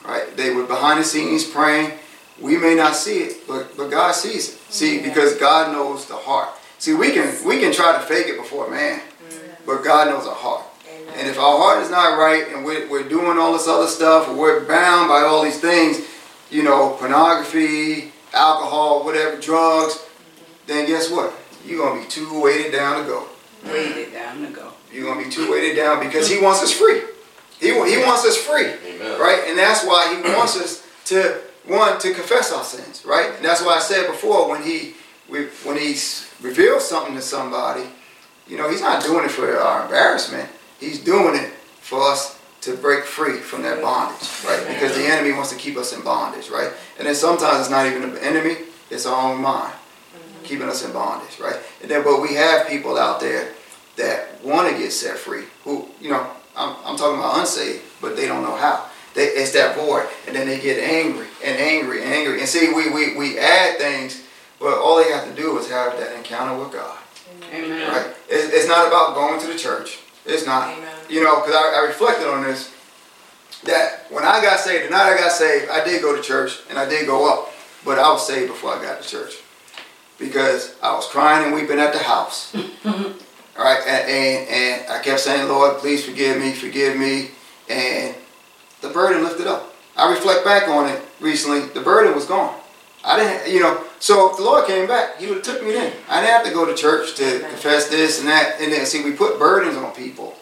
[0.05, 0.37] Right?
[0.37, 1.99] They were behind the scenes praying.
[2.43, 4.59] We may not see it, but, but God sees it.
[4.69, 5.09] See, Yeah.
[5.09, 6.51] because God knows the heart.
[6.79, 9.65] See, we can we can try to fake it before man, mm-hmm.
[9.65, 10.65] but God knows our heart.
[10.91, 11.15] Amen.
[11.17, 14.29] And if our heart is not right and we're, we're doing all this other stuff,
[14.29, 16.01] or we're bound by all these things,
[16.51, 20.43] you know, pornography, alcohol, whatever, drugs, mm-hmm.
[20.67, 21.33] then guess what?
[21.65, 23.29] You're going to be too weighted down to go.
[23.65, 24.73] Weighted down to go.
[24.93, 27.03] You're going to be too weighted down because He wants us free.
[27.61, 28.67] He, he wants us free.
[28.67, 29.21] Amen.
[29.21, 29.45] Right?
[29.47, 33.05] And that's why He wants us to, one, to confess our sins.
[33.05, 33.33] Right?
[33.37, 34.95] And that's why I said before when He
[35.29, 35.97] when He
[36.41, 37.85] reveals something to somebody,
[38.49, 40.49] you know, He's not doing it for our embarrassment.
[40.81, 44.65] He's doing it for us to break free from that bondage, right?
[44.69, 46.73] Because the enemy wants to keep us in bondage, right?
[46.99, 48.57] And then sometimes it's not even the enemy,
[48.89, 49.75] it's our own mind
[50.45, 51.57] keeping us in bondage, right?
[51.81, 53.53] And then, but we have people out there
[53.97, 58.17] that want to get set free, who, you know, I'm, I'm talking about unsaved, but
[58.17, 58.87] they don't know how.
[59.15, 62.41] They, it's that void, and then they get angry and angry and angry.
[62.41, 64.23] And see, we, we, we add things,
[64.59, 66.99] but all they have to do is have that encounter with God,
[67.53, 67.93] Amen.
[67.93, 68.15] right?
[68.29, 69.99] It's, it's not about going to the church.
[70.25, 70.73] It's not.
[70.73, 70.97] Amen.
[71.11, 72.73] You know, because I, I reflected on this,
[73.65, 76.61] that when I got saved, the night I got saved, I did go to church
[76.71, 77.53] and I did go up,
[77.85, 79.35] but I was saved before I got to church
[80.19, 82.55] because I was crying and weeping at the house.
[82.85, 87.33] All right, and, and, and I kept saying, Lord, please forgive me, forgive me,
[87.69, 88.17] and
[88.83, 89.75] the burden lifted up.
[89.97, 92.59] I reflect back on it recently, the burden was gone.
[93.05, 95.73] I didn't, you know, so if the Lord came back, He would have took me
[95.73, 95.93] then.
[96.09, 99.03] I didn't have to go to church to confess this and that, and then see,
[99.03, 100.35] we put burdens on people,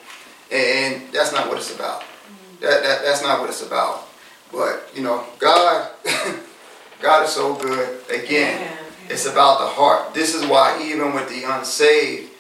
[0.53, 2.01] and that's not what it's about.
[2.01, 2.65] Mm-hmm.
[2.65, 4.09] That, that that's not what it's about.
[4.53, 5.91] But you know, God,
[7.01, 8.01] God is so good.
[8.11, 8.79] Again, Amen.
[9.09, 10.13] it's about the heart.
[10.13, 12.31] This is why even with the unsaved,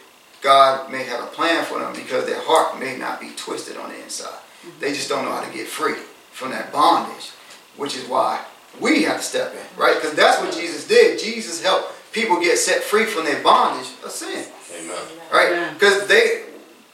[0.42, 3.90] God may have a plan for them because their heart may not be twisted on
[3.90, 4.39] the inside.
[4.78, 5.94] They just don't know how to get free
[6.32, 7.30] from that bondage,
[7.76, 8.44] which is why
[8.80, 9.94] we have to step in, right?
[9.94, 11.18] Because that's what Jesus did.
[11.18, 14.46] Jesus helped people get set free from their bondage of sin.
[14.78, 14.96] Amen.
[15.32, 15.72] Right?
[15.74, 16.44] Because they,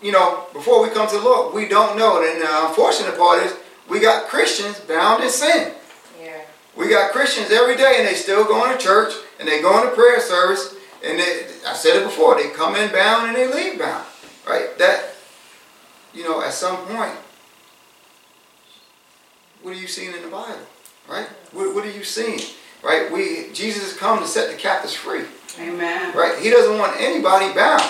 [0.00, 2.22] you know, before we come to the Lord, we don't know.
[2.22, 3.54] And the unfortunate part is
[3.88, 5.74] we got Christians bound in sin.
[6.22, 6.40] Yeah.
[6.76, 9.94] We got Christians every day and they still going to church and they going to
[9.94, 10.74] prayer service.
[11.04, 14.04] And they, I said it before, they come in bound and they leave bound.
[14.46, 14.76] Right?
[14.78, 15.14] That,
[16.14, 17.12] you know, at some point,
[19.66, 20.64] what are you seeing in the Bible?
[21.08, 21.26] Right?
[21.50, 22.38] What, what are you seeing?
[22.84, 23.10] Right?
[23.10, 25.24] We Jesus has come to set the captives free.
[25.58, 26.16] Amen.
[26.16, 26.38] Right?
[26.40, 27.82] He doesn't want anybody bound.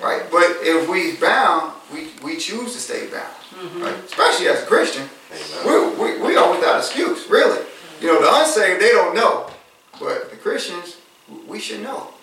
[0.00, 0.22] Right?
[0.30, 3.34] But if we bound, we, we choose to stay bound.
[3.50, 3.82] Mm-hmm.
[3.82, 3.94] Right?
[4.04, 5.08] Especially as a Christian.
[5.32, 5.98] Amen.
[5.98, 7.66] We, we, we are without excuse, really.
[8.00, 9.50] You know, the unsaved, they don't know.
[9.98, 10.98] But the Christians,
[11.48, 12.14] we should know.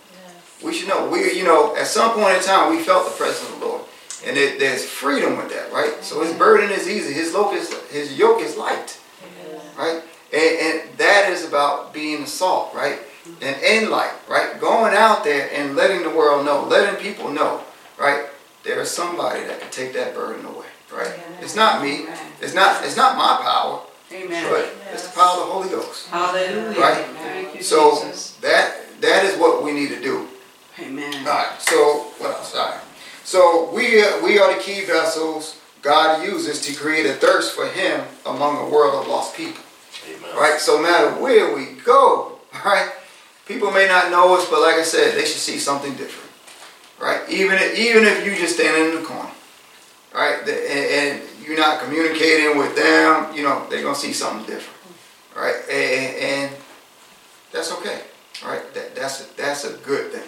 [0.64, 1.10] We should know.
[1.10, 3.82] We, you know, at some point in time, we felt the presence of the Lord.
[4.26, 6.04] And it, there's freedom with that, right?
[6.04, 7.14] So his burden is easy.
[7.14, 9.00] His yoke is, his yoke is light,
[9.78, 10.02] right?
[10.34, 13.00] And, and that is about being the salt, right?
[13.42, 14.60] And in light, right?
[14.60, 17.64] Going out there and letting the world know, letting people know,
[17.98, 18.26] right?
[18.64, 21.14] There is somebody that can take that burden away, right?
[21.42, 22.06] It's not me.
[22.42, 22.84] It's not.
[22.84, 24.46] It's not my power, Amen.
[24.52, 26.10] but it's the power of the Holy Ghost.
[26.10, 26.80] Hallelujah.
[26.80, 27.06] Right.
[27.06, 28.36] Thank you, So Jesus.
[28.42, 30.28] that that is what we need to do.
[30.80, 31.14] Amen.
[31.28, 31.56] All right.
[31.60, 32.56] So what else?
[32.56, 32.82] All right.
[33.30, 38.02] So we we are the key vessels God uses to create a thirst for Him
[38.26, 39.62] among a world of lost people.
[40.10, 40.36] Amen.
[40.36, 40.60] Right.
[40.60, 42.92] So no matter where we go, right,
[43.46, 46.32] people may not know us, but like I said, they should see something different.
[47.00, 47.22] Right.
[47.30, 49.30] Even if, even if you just standing in the corner,
[50.12, 54.44] right, the- and, and you're not communicating with them, you know, they're gonna see something
[54.52, 54.76] different.
[55.38, 55.56] Right.
[55.70, 56.56] And, and
[57.52, 58.02] that's okay.
[58.44, 58.74] Right.
[58.74, 60.28] That that's a, that's a good thing.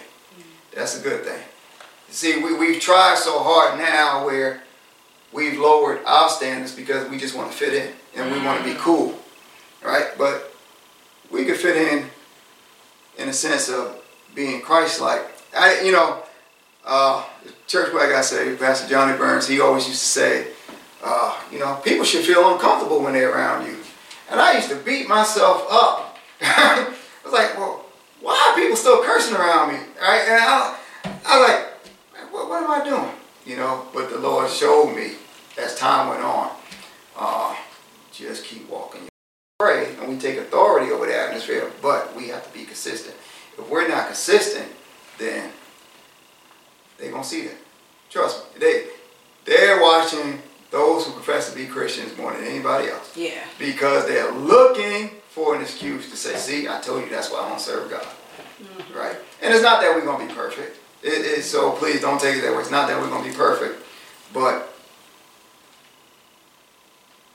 [0.72, 1.42] That's a good thing.
[2.12, 4.62] See, we, we've tried so hard now where
[5.32, 8.70] we've lowered our standards because we just want to fit in and we want to
[8.70, 9.18] be cool,
[9.82, 10.10] right?
[10.18, 10.54] But
[11.30, 12.04] we could fit in
[13.16, 13.98] in a sense of
[14.34, 15.22] being Christ-like.
[15.56, 16.22] I, you know,
[16.84, 20.48] uh, the church like I say, Pastor Johnny Burns, he always used to say,
[21.02, 23.78] uh, you know, people should feel uncomfortable when they're around you.
[24.30, 26.18] And I used to beat myself up.
[26.42, 26.92] I
[27.24, 27.86] was like, well,
[28.20, 29.78] why are people still cursing around me?
[29.98, 30.24] Right?
[30.28, 30.76] And I,
[31.24, 31.71] I was like, "Man,
[32.48, 33.10] what, what am I doing?
[33.46, 35.12] You know, but the Lord showed me
[35.58, 36.50] as time went on,
[37.18, 37.56] uh,
[38.12, 39.02] just keep walking.
[39.58, 43.14] Pray, and we take authority over the atmosphere, but we have to be consistent.
[43.58, 44.66] If we're not consistent,
[45.18, 45.50] then
[46.98, 47.56] they're gonna see that.
[48.10, 48.60] Trust me.
[48.60, 48.86] They
[49.44, 53.40] they're watching those who profess to be Christians more than anybody else Yeah.
[53.58, 57.48] because they're looking for an excuse to say, "See, I told you that's why I
[57.48, 58.06] don't serve God."
[58.94, 59.16] Right?
[59.42, 60.78] And it's not that we're gonna be perfect.
[61.02, 61.72] It is so.
[61.72, 62.60] Please don't take it that way.
[62.60, 63.84] It's not that we're gonna be perfect,
[64.32, 64.72] but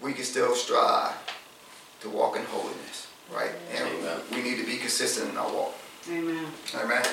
[0.02, 1.16] we can still strive
[2.02, 3.52] to walk in holiness, right?
[3.76, 4.20] And Amen.
[4.32, 5.74] we need to be consistent in our walk.
[6.10, 6.46] Amen.
[6.76, 7.04] Amen.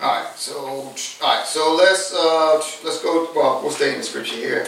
[0.00, 0.32] All right.
[0.36, 1.44] So, all right.
[1.44, 3.30] So let's uh, let's go.
[3.34, 4.66] Well, we'll stay in the scripture here,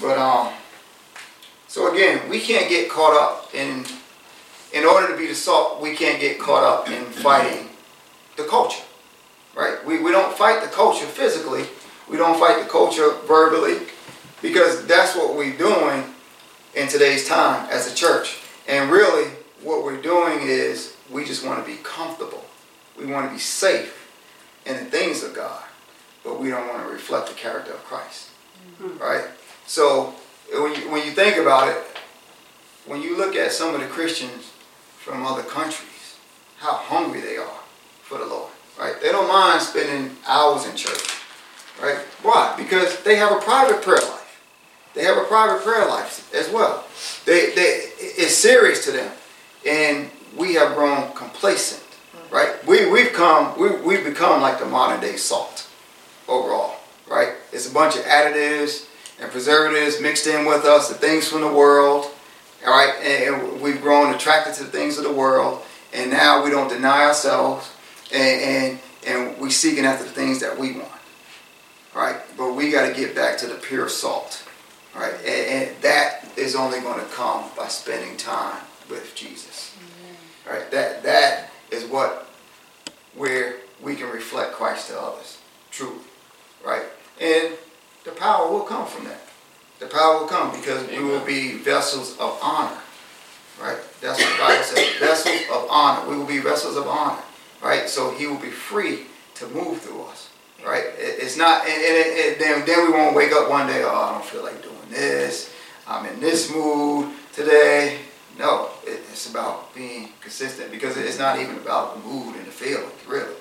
[0.00, 0.52] but um.
[1.68, 3.84] So again, we can't get caught up in.
[4.72, 7.70] In order to be the salt, we can't get caught up in fighting
[8.36, 8.82] the culture,
[9.56, 9.84] right?
[9.84, 11.64] We we don't fight the culture physically.
[12.08, 13.88] We don't fight the culture verbally,
[14.40, 16.04] because that's what we're doing
[16.74, 18.38] in today's time as a church.
[18.68, 19.30] And really,
[19.62, 22.44] what we're doing is we just want to be comfortable.
[22.96, 24.12] We want to be safe
[24.66, 25.64] in the things of God,
[26.22, 28.30] but we don't want to reflect the character of Christ.
[28.80, 28.98] Mm-hmm.
[28.98, 29.24] Right?
[29.66, 30.14] So
[30.52, 31.82] when you, when you think about it,
[32.86, 34.52] when you look at some of the Christians
[34.98, 36.16] from other countries,
[36.58, 37.60] how hungry they are
[38.02, 38.50] for the Lord.
[38.78, 38.94] Right?
[39.00, 41.22] They don't mind spending hours in church.
[41.82, 41.98] Right?
[42.22, 42.54] Why?
[42.56, 44.42] Because they have a private prayer life.
[44.94, 46.84] They have a private prayer life as well.
[47.26, 49.12] They, they, it's serious to them.
[49.66, 51.82] And we have grown complacent,
[52.14, 52.32] mm.
[52.32, 52.66] right?
[52.66, 55.68] We, we've come, we, we've become like the modern day salt
[56.28, 57.34] overall, right?
[57.52, 58.88] It's a bunch of additives
[59.20, 62.06] and preservatives mixed in with us, the things from the world,
[62.66, 62.94] all right?
[63.02, 65.62] And we've grown attracted to the things of the world.
[65.92, 67.70] And now we don't deny ourselves
[68.12, 70.88] and, and, and we seeking after the things that we want,
[71.94, 72.16] right?
[72.36, 74.42] But we got to get back to the pure salt.
[74.94, 79.76] Right, and, and that is only going to come by spending time with Jesus.
[80.48, 82.28] Right, that that is what
[83.14, 85.38] where we can reflect Christ to others,
[85.70, 85.98] truly.
[86.64, 86.84] Right,
[87.20, 87.52] and
[88.04, 89.20] the power will come from that.
[89.80, 92.78] The power will come because we will be vessels of honor.
[93.60, 94.96] Right, that's what the Bible says.
[94.98, 96.08] Vessels of honor.
[96.08, 97.22] We will be vessels of honor.
[97.66, 100.30] Right, so He will be free to move through us.
[100.64, 103.82] Right, It- it's not, and, it, it, then then we won't wake up one day.
[103.84, 105.52] Oh, I don't feel like doing this.
[105.86, 107.98] I'm in this mood today.
[108.38, 112.50] No, it, it's about being consistent because it's not even about the mood and the
[112.50, 113.34] feeling, really.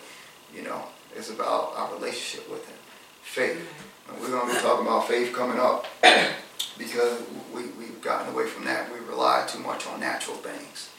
[0.55, 0.81] You know,
[1.15, 2.77] it's about our relationship with Him,
[3.21, 3.57] faith.
[3.57, 4.11] Mm-hmm.
[4.13, 5.85] And we're going to be talking about faith coming up
[6.77, 7.21] because
[7.53, 8.91] we, we've gotten away from that.
[8.93, 10.89] We rely too much on natural things.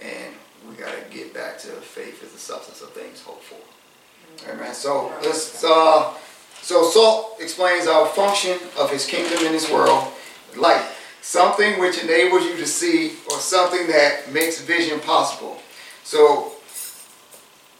[0.00, 0.34] And
[0.68, 4.50] we got to get back to faith as the substance of things hoped for.
[4.50, 4.74] Amen.
[4.74, 5.62] So let's.
[5.64, 6.14] Uh,
[6.60, 10.12] so salt explains our function of His kingdom in this world.
[10.56, 10.86] Light,
[11.20, 15.60] something which enables you to see, or something that makes vision possible.
[16.04, 16.52] So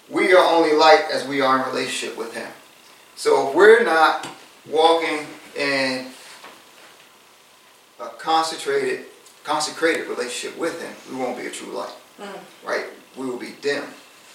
[0.08, 2.50] we are only light as we are in relationship with Him.
[3.14, 4.26] So if we're not
[4.68, 5.26] walking
[5.56, 6.08] in
[8.00, 9.06] a concentrated,
[9.44, 11.94] consecrated relationship with Him, we won't be a true light.
[12.20, 12.38] Mm.
[12.64, 12.86] Right?
[13.16, 13.84] We will be dim.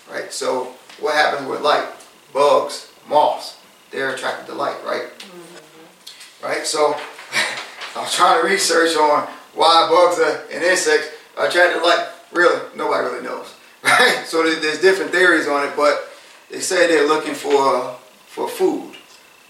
[0.09, 0.32] Right?
[0.32, 1.88] So what happens with light?
[2.34, 3.57] Bugs, moths,
[3.91, 5.07] they're attracted to light, right?
[5.19, 6.45] Mm-hmm.
[6.45, 6.65] Right?
[6.65, 6.95] So
[7.95, 12.07] I was trying to research on why bugs are, and insects are attracted to light.
[12.32, 13.53] Really, nobody really knows.
[13.84, 14.25] Right?
[14.25, 16.09] So there's, different theories on it, but
[16.49, 18.97] they say they're looking for for food.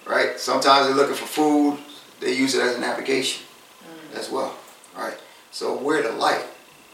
[0.05, 0.39] Right?
[0.39, 1.79] Sometimes they're looking for food.
[2.19, 3.45] They use it as a navigation
[3.81, 4.19] mm.
[4.19, 4.55] as well.
[4.95, 5.17] Right?
[5.51, 6.45] So we're the light.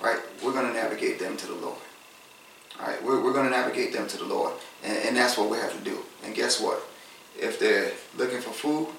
[0.03, 0.19] Right?
[0.43, 1.79] We're going to navigate them to the Lord.
[2.79, 5.49] All right, we're, we're going to navigate them to the Lord, and, and that's what
[5.49, 5.99] we have to do.
[6.25, 6.83] And guess what?
[7.39, 8.89] If they're looking for food,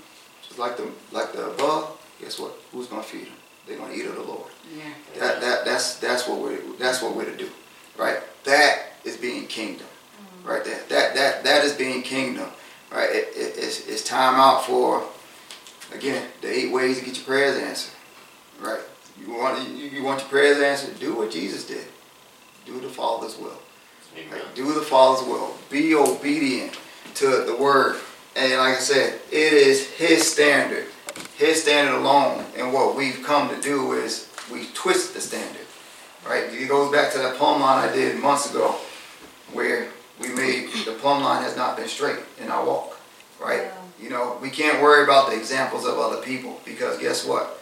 [0.43, 1.89] just like the like the bug,
[2.21, 2.57] guess what?
[2.73, 3.35] Who's going to feed them?
[3.67, 4.51] They're going to eat of the Lord.
[4.75, 4.85] Yeah.
[5.21, 7.51] That, that that's that's what we're that's what we're to do,
[7.99, 8.19] right?
[8.45, 10.49] That is being kingdom, mm-hmm.
[10.49, 10.65] right?
[10.65, 12.49] That that that that is being kingdom,
[12.91, 13.11] right?
[13.11, 15.05] It, it, it's, it's time out for
[15.93, 17.95] again the eight ways to get your prayers answered,
[18.61, 18.81] right?
[19.21, 20.99] You want you, you want your prayers answered?
[20.99, 21.87] Do what Jesus did.
[22.67, 23.59] Do the Father's will.
[24.17, 24.33] Amen.
[24.33, 24.55] Right?
[24.55, 25.55] Do the Father's will.
[25.71, 26.79] Be obedient
[27.17, 27.97] to the Word.
[28.37, 30.87] And like I said, it is His standard,
[31.37, 32.45] His standard alone.
[32.57, 35.67] And what we've come to do is we twist the standard.
[36.27, 36.45] Right?
[36.45, 38.77] It goes back to that plumb line I did months ago,
[39.53, 39.91] where
[40.21, 42.99] we made the plumb line has not been straight in our walk.
[43.41, 43.71] Right?
[44.01, 47.61] You know, we can't worry about the examples of other people because guess what?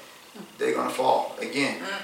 [0.62, 1.80] They're gonna fall again.
[1.80, 2.02] Mm.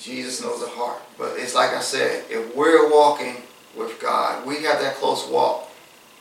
[0.00, 1.02] Jesus knows the heart.
[1.18, 3.42] But it's like I said, if we're walking
[3.76, 5.70] with God, we have that close walk,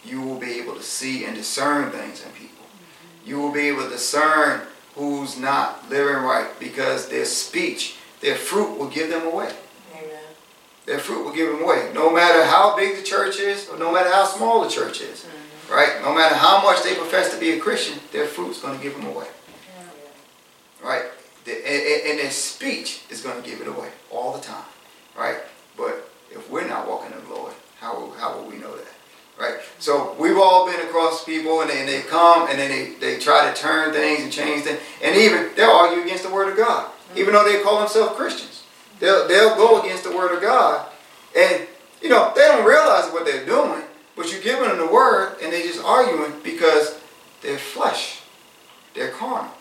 [0.04, 2.66] you will be able to see and discern things in people.
[2.66, 3.30] Mm-hmm.
[3.30, 4.64] You will be able to discern
[4.96, 9.56] who's not living right because their speech, their fruit will give them away.
[9.94, 10.24] Amen.
[10.86, 11.90] Their fruit will give them away.
[11.94, 15.22] No matter how big the church is or no matter how small the church is.
[15.22, 15.74] Mm-hmm.
[15.74, 16.02] Right?
[16.02, 18.94] No matter how much they profess to be a Christian, their fruit's going to give
[18.94, 19.28] them away.
[20.84, 21.04] Right?
[21.48, 24.66] And their speech is going to give it away all the time.
[25.18, 25.38] Right?
[25.78, 28.86] But if we're not walking in the Lord, how, will- how will we know that?
[29.40, 29.56] Right?
[29.80, 33.20] So we've all been across people and they, and they come and then they, they
[33.20, 34.80] try to turn things and change things.
[35.04, 36.90] And even they'll argue against the Word of God.
[37.16, 38.64] Even though they call themselves Christians.
[39.00, 40.88] They'll, they'll go against the Word of God.
[41.38, 41.68] And,
[42.02, 43.84] you know, they don't realize what they're doing.
[44.16, 46.98] But you're giving them the Word and they're just arguing because
[47.42, 48.22] they're flesh.
[48.94, 49.52] They're carnal.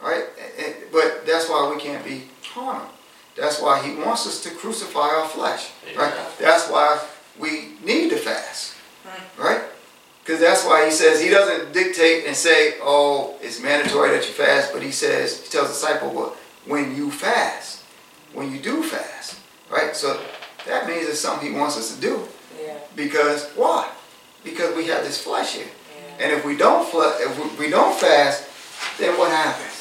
[0.00, 0.24] Right?
[0.38, 2.88] And- and- but that's why we can't be carnal.
[3.34, 5.68] That's why he wants us to crucify our flesh.
[5.96, 6.12] Right?
[6.38, 6.98] That's why
[7.38, 8.72] we need to fast.
[9.04, 9.42] Hmm.
[9.42, 9.60] Right?
[10.24, 14.32] Because that's why he says he doesn't dictate and say, oh, it's mandatory that you
[14.32, 17.82] fast, but he says, he tells the disciple, well, when you fast,
[18.32, 19.38] when you do fast,
[19.70, 19.94] right?
[19.94, 20.20] So
[20.66, 22.26] that means it's something he wants us to do.
[22.60, 22.74] Yeah.
[22.96, 23.88] Because why?
[24.42, 25.66] Because we have this flesh here.
[26.18, 26.24] Yeah.
[26.24, 28.44] And if we don't fl- if we, we don't fast,
[28.98, 29.75] then what happens?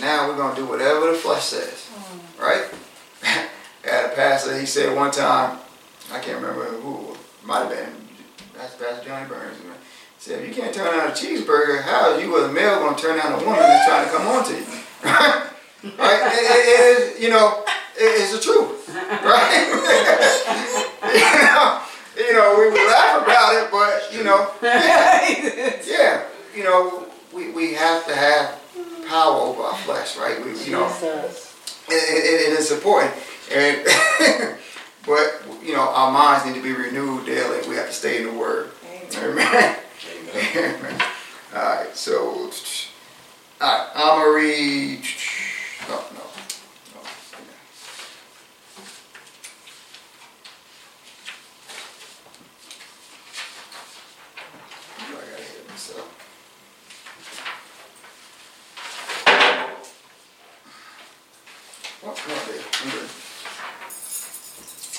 [0.00, 1.88] Now we're gonna do whatever the flesh says,
[2.40, 2.64] right?
[3.22, 3.26] I
[3.84, 4.58] had a pastor.
[4.58, 5.58] He said one time,
[6.12, 7.16] I can't remember who.
[7.44, 7.92] Might have been
[8.56, 9.62] Pastor Johnny Burns.
[9.62, 9.74] Man.
[10.16, 12.76] He said, if you can't turn down a cheeseburger, how are you as a male
[12.80, 14.64] gonna turn down a woman that's trying to come on to you?
[15.04, 16.32] right?
[16.32, 16.80] It, it- it
[17.16, 17.62] is, you know,
[17.96, 18.88] it- it's the truth,
[19.22, 19.68] right?
[21.04, 21.82] you know,
[22.16, 26.22] you know, we, we laugh about it, but you know, yeah, yeah,
[26.56, 28.58] you know, we, we have to have
[29.14, 30.44] power over our flesh, right?
[30.44, 31.54] We, you know, Jesus.
[31.88, 33.14] and, and, and it's important.
[33.52, 33.86] And
[35.06, 37.60] but you know, our minds need to be renewed daily.
[37.68, 38.72] We have to stay in the Word.
[39.16, 39.76] Amen.
[40.34, 40.76] Amen.
[40.80, 41.02] Amen.
[41.54, 41.96] All right.
[41.96, 42.50] So,
[43.60, 43.88] all right.
[43.94, 45.04] I'm gonna read.
[45.88, 46.24] Oh no.
[46.90, 47.00] no.
[55.06, 56.24] I gotta hit myself.
[62.06, 62.60] Oh, no, I did.
[62.82, 63.10] I'm good.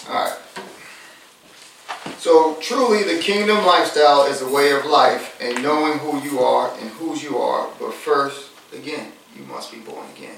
[0.10, 0.40] All right.
[2.18, 6.72] So truly, the kingdom lifestyle is a way of life and knowing who you are
[6.80, 7.68] and whose you are.
[7.80, 10.38] But first, again, you must be born again,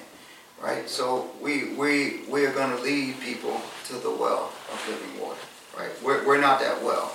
[0.63, 0.88] right?
[0.89, 5.41] So we we we are going to lead people to the well of living water,
[5.77, 5.91] right?
[6.01, 7.13] We're we're not that well,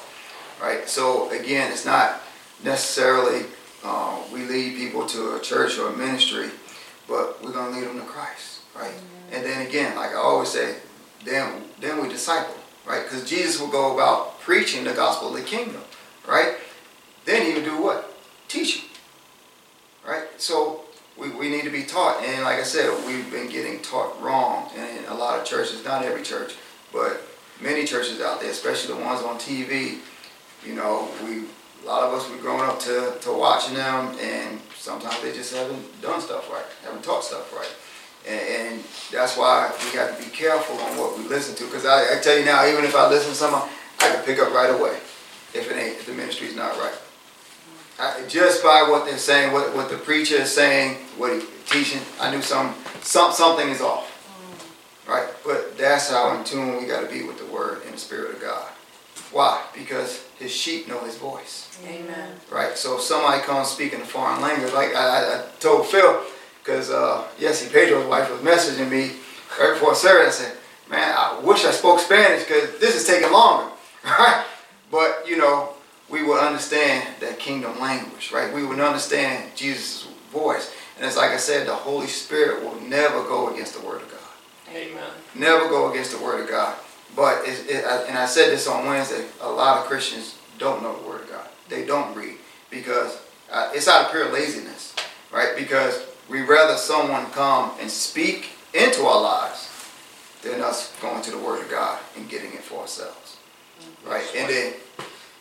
[0.61, 0.87] right?
[0.87, 2.21] So again, it's not
[2.63, 3.47] necessarily
[3.83, 6.51] uh, we lead people to a church or a ministry,
[7.09, 8.95] but we're going to lead them to Christ, right?
[9.33, 10.77] And then again, like I always say,
[11.25, 13.05] then then we disciple, right?
[13.05, 15.83] Because Jesus will go about preaching the gospel of the kingdom,
[16.27, 16.57] right?
[17.25, 18.15] Then he would do what?
[18.49, 18.85] Teaching,
[20.07, 20.25] right?
[20.39, 20.83] So
[21.17, 22.23] we, we need to be taught.
[22.23, 26.05] And like I said, we've been getting taught wrong in a lot of churches, not
[26.05, 26.55] every church,
[26.93, 27.23] but
[27.61, 29.99] many churches out there, especially the ones on TV.
[30.67, 31.45] You know, we
[31.83, 35.55] a lot of us we grown up to, to watching them and sometimes they just
[35.55, 37.69] haven't done stuff right, haven't taught stuff right.
[38.27, 41.65] And, and that's why we got to be careful on what we listen to.
[41.65, 43.69] Because I, I tell you now, even if I listen to someone,
[44.01, 44.99] I can pick up right away
[45.55, 46.95] if it ain't, if the ministry's not right.
[47.99, 52.01] I, just by what they're saying, what, what the preacher is saying, what he's teaching,
[52.21, 54.09] I knew some, some something is off.
[55.07, 55.29] Right?
[55.45, 58.35] But that's how in tune we got to be with the word and the spirit
[58.35, 58.69] of God.
[59.33, 59.65] Why?
[59.75, 61.69] Because his sheep know his voice.
[61.87, 62.35] Amen.
[62.51, 62.77] Right?
[62.77, 66.23] So if somebody comes speaking a foreign language, like I, I told Phil,
[66.63, 69.13] because uh, Yesy Pedro's wife was messaging me
[69.59, 70.57] right before service, I said,
[70.89, 73.71] man, I wish I spoke Spanish because this is taking longer.
[74.05, 74.45] Right?
[74.91, 75.75] But, you know,
[76.11, 78.53] we would understand that kingdom language, right?
[78.53, 80.75] We would understand Jesus' voice.
[80.97, 84.11] And it's like I said, the Holy Spirit will never go against the Word of
[84.11, 84.75] God.
[84.75, 85.11] Amen.
[85.37, 86.75] Never go against the Word of God.
[87.15, 91.01] But, it, it, and I said this on Wednesday, a lot of Christians don't know
[91.01, 91.47] the Word of God.
[91.69, 92.39] They don't read
[92.69, 94.97] because uh, it's out of pure laziness,
[95.33, 95.55] right?
[95.57, 99.69] Because we rather someone come and speak into our lives
[100.43, 103.37] than us going to the Word of God and getting it for ourselves,
[103.81, 104.11] mm-hmm.
[104.11, 104.25] right?
[104.35, 104.73] And then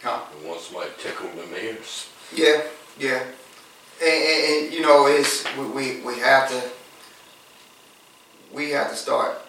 [0.03, 0.19] Huh?
[0.41, 2.09] We want somebody to tickle them ears.
[2.33, 2.63] Yeah,
[2.99, 3.23] yeah.
[4.01, 6.69] And, and, and, you know, it's we, we, we have to
[8.51, 9.41] we have to start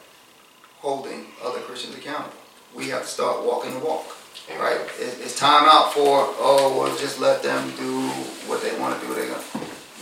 [0.81, 2.37] holding other Christians accountable.
[2.75, 4.05] We have to start walking the walk.
[4.59, 4.79] Right?
[4.99, 8.01] It's time out for oh well just let them do
[8.47, 9.15] what they want to do.
[9.15, 9.45] They're gonna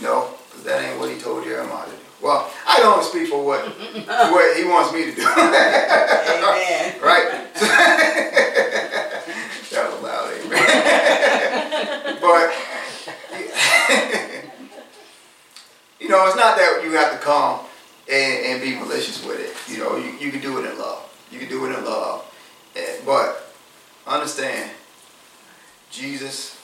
[0.01, 1.97] no, because that ain't what he told Jeremiah to do.
[2.21, 3.61] Well, I can only speak for what
[4.05, 5.21] what he wants me to do.
[5.21, 6.95] Amen.
[7.01, 7.53] right?
[9.71, 12.17] that was loud, amen.
[12.21, 12.53] but
[15.99, 17.59] you know, it's not that you have to come
[18.09, 19.55] and, and be malicious with it.
[19.71, 21.07] You know, you, you can do it in love.
[21.31, 22.25] You can do it in love.
[22.75, 23.53] And, but
[24.05, 24.69] understand,
[25.89, 26.59] Jesus,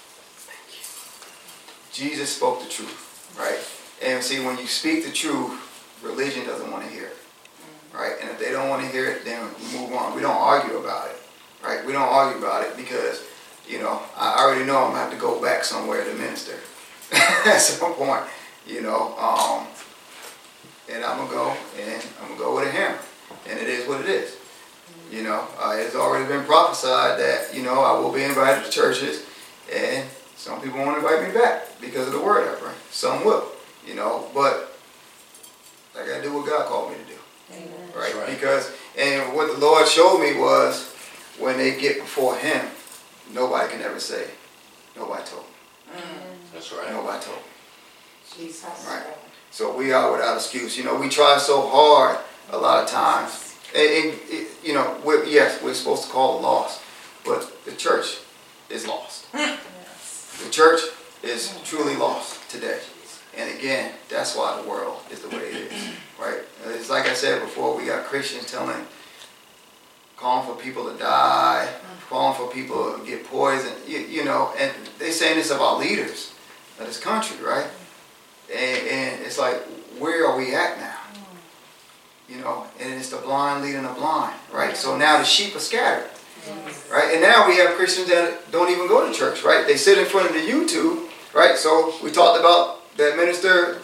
[1.91, 3.60] Jesus spoke the truth, right?
[4.04, 5.60] And see, when you speak the truth,
[6.04, 7.18] religion doesn't want to hear it,
[7.93, 8.14] right?
[8.22, 10.16] And if they don't want to hear it, then we move on.
[10.16, 11.18] We don't argue about it,
[11.64, 11.86] right?
[11.86, 13.24] We don't argue about it because,
[13.68, 16.56] you know, I already know I'm gonna have to go back somewhere to minister
[17.14, 18.24] at some point,
[18.68, 19.18] you know.
[19.18, 19.68] Um,
[20.89, 23.00] and I'm gonna go and I'm gonna go with a hammer,
[23.50, 24.38] and it is what it is.
[25.12, 28.72] You know, uh, it's already been prophesied that you know I will be invited to
[28.72, 29.26] churches,
[29.74, 32.76] and some people won't invite me back because of the word I bring.
[32.91, 33.52] Some will,
[33.88, 34.78] you know, but
[35.98, 37.20] I gotta do what God called me to do,
[37.54, 37.90] Amen.
[37.96, 38.14] right?
[38.16, 38.30] Right.
[38.30, 40.94] Because and what the Lord showed me was
[41.40, 42.66] when they get before Him,
[43.34, 44.26] nobody can ever say,
[44.96, 46.54] nobody told me, mm.
[46.54, 46.92] That's right.
[46.92, 47.44] nobody told me.
[48.38, 48.66] Jesus.
[48.88, 49.04] Right.
[49.52, 50.78] So we are without excuse.
[50.78, 52.18] You know, we try so hard
[52.52, 53.56] a lot of times.
[53.76, 56.82] And, and it- you know, we're, yes, we're supposed to call it lost,
[57.24, 58.18] but the church
[58.70, 59.28] is lost.
[60.44, 60.82] The church
[61.24, 62.80] is truly lost today.
[63.38, 66.40] And again, that's why the world is the way it is, right?
[66.66, 68.86] It's like I said before, we got Christians telling,
[70.16, 72.10] calling for people to die, mm-hmm.
[72.10, 76.34] calling for people to get poisoned, you, you know, and they're saying this about leaders
[76.80, 77.68] of this country, right?
[78.52, 79.58] And, and it's like,
[80.00, 80.98] where are we at now?
[81.14, 82.34] Mm-hmm.
[82.34, 84.76] You know, and it's the blind leading the blind, right?
[84.76, 86.10] So now the sheep are scattered,
[86.92, 87.12] right?
[87.14, 89.68] And now we have Christians that don't even go to church, right?
[89.68, 91.56] They sit in front of the YouTube, right?
[91.56, 93.80] So we talked about that minister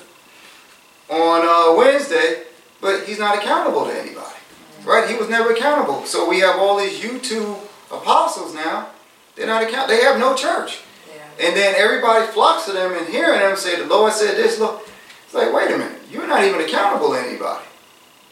[1.10, 2.44] on uh, Wednesday,
[2.82, 4.36] but he's not accountable to anybody,
[4.84, 5.10] right?
[5.10, 6.06] He was never accountable.
[6.06, 7.58] So we have all these YouTube
[7.92, 8.90] apostles now.
[9.36, 9.88] They're not account.
[9.88, 10.82] They have no church.
[11.08, 11.48] Yeah.
[11.48, 14.82] And then everybody flocks to them and hearing them say, the Lord said this, Lord.
[15.26, 17.64] It's like, wait a minute, you're not even accountable to anybody.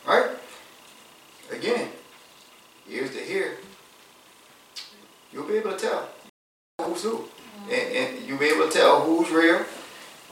[0.07, 0.29] Right?
[1.51, 1.89] Again,
[2.89, 3.57] ears to hear.
[5.31, 6.09] You'll be able to tell
[6.81, 7.25] who's who.
[7.63, 9.65] And, and you'll be able to tell who's real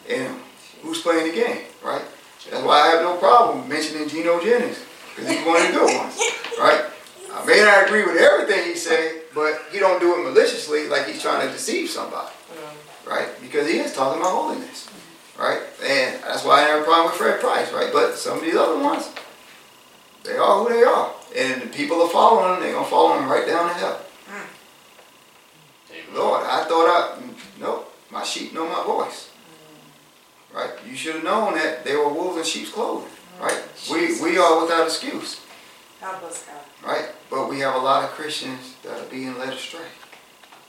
[0.09, 0.39] and
[0.81, 2.03] who's playing the game, right?
[2.49, 4.79] That's why I have no problem mentioning Geno Jennings,
[5.15, 6.19] because he's one of the good ones,
[6.57, 6.85] right?
[7.31, 11.05] I may not agree with everything he say, but he don't do it maliciously like
[11.05, 12.31] he's trying to deceive somebody
[13.09, 13.27] right?
[13.41, 14.87] Because he is talking about holiness,
[15.37, 15.61] right?
[15.83, 17.91] And that's why I have a problem with Fred Price, right?
[17.91, 19.09] But some of these other ones,
[20.23, 21.11] they are who they are.
[21.35, 24.01] And the people are following them, they're gonna follow them right down to hell.
[24.27, 25.91] Hmm.
[25.91, 26.15] Amen.
[26.15, 27.19] Lord, I thought I,
[27.59, 29.31] nope, my sheep know my voice.
[30.53, 30.71] Right?
[30.87, 33.09] You should have known that they were wolves in sheep's clothing.
[33.39, 33.61] Right?
[33.91, 35.41] We, we are without excuse.
[35.99, 36.89] Help us, God.
[36.89, 37.09] Right?
[37.29, 39.85] But we have a lot of Christians that are being led astray.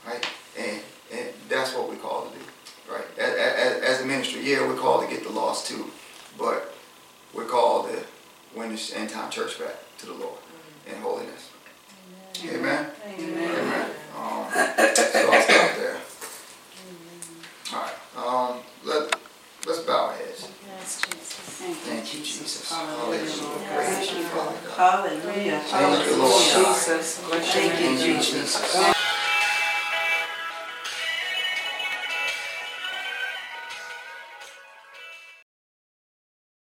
[0.05, 0.25] Right?
[0.57, 2.43] And, and that's what we call to do.
[2.91, 3.05] Right?
[3.17, 5.89] As, as, as a ministry, yeah, we're called to get the lost too.
[6.37, 6.73] But
[7.33, 8.03] we're called to
[8.55, 10.39] win this end time church back to the Lord
[10.85, 11.49] in holiness.
[12.43, 12.89] Amen.
[13.05, 13.91] Amen.
[14.17, 15.97] Um, so I'll stop there.
[17.73, 19.15] Alright, um, let,
[19.67, 20.47] let's bow our heads.
[21.61, 22.71] Thank you, Jesus.
[22.71, 23.27] Hallelujah.
[23.69, 25.13] Praise you, Father God.
[25.21, 25.59] Hallelujah.
[25.59, 26.41] Thank you, Lord.
[26.41, 27.19] Jesus.
[27.19, 28.57] Thank you, Thank you, Jesus.
[28.57, 29.10] Jesus.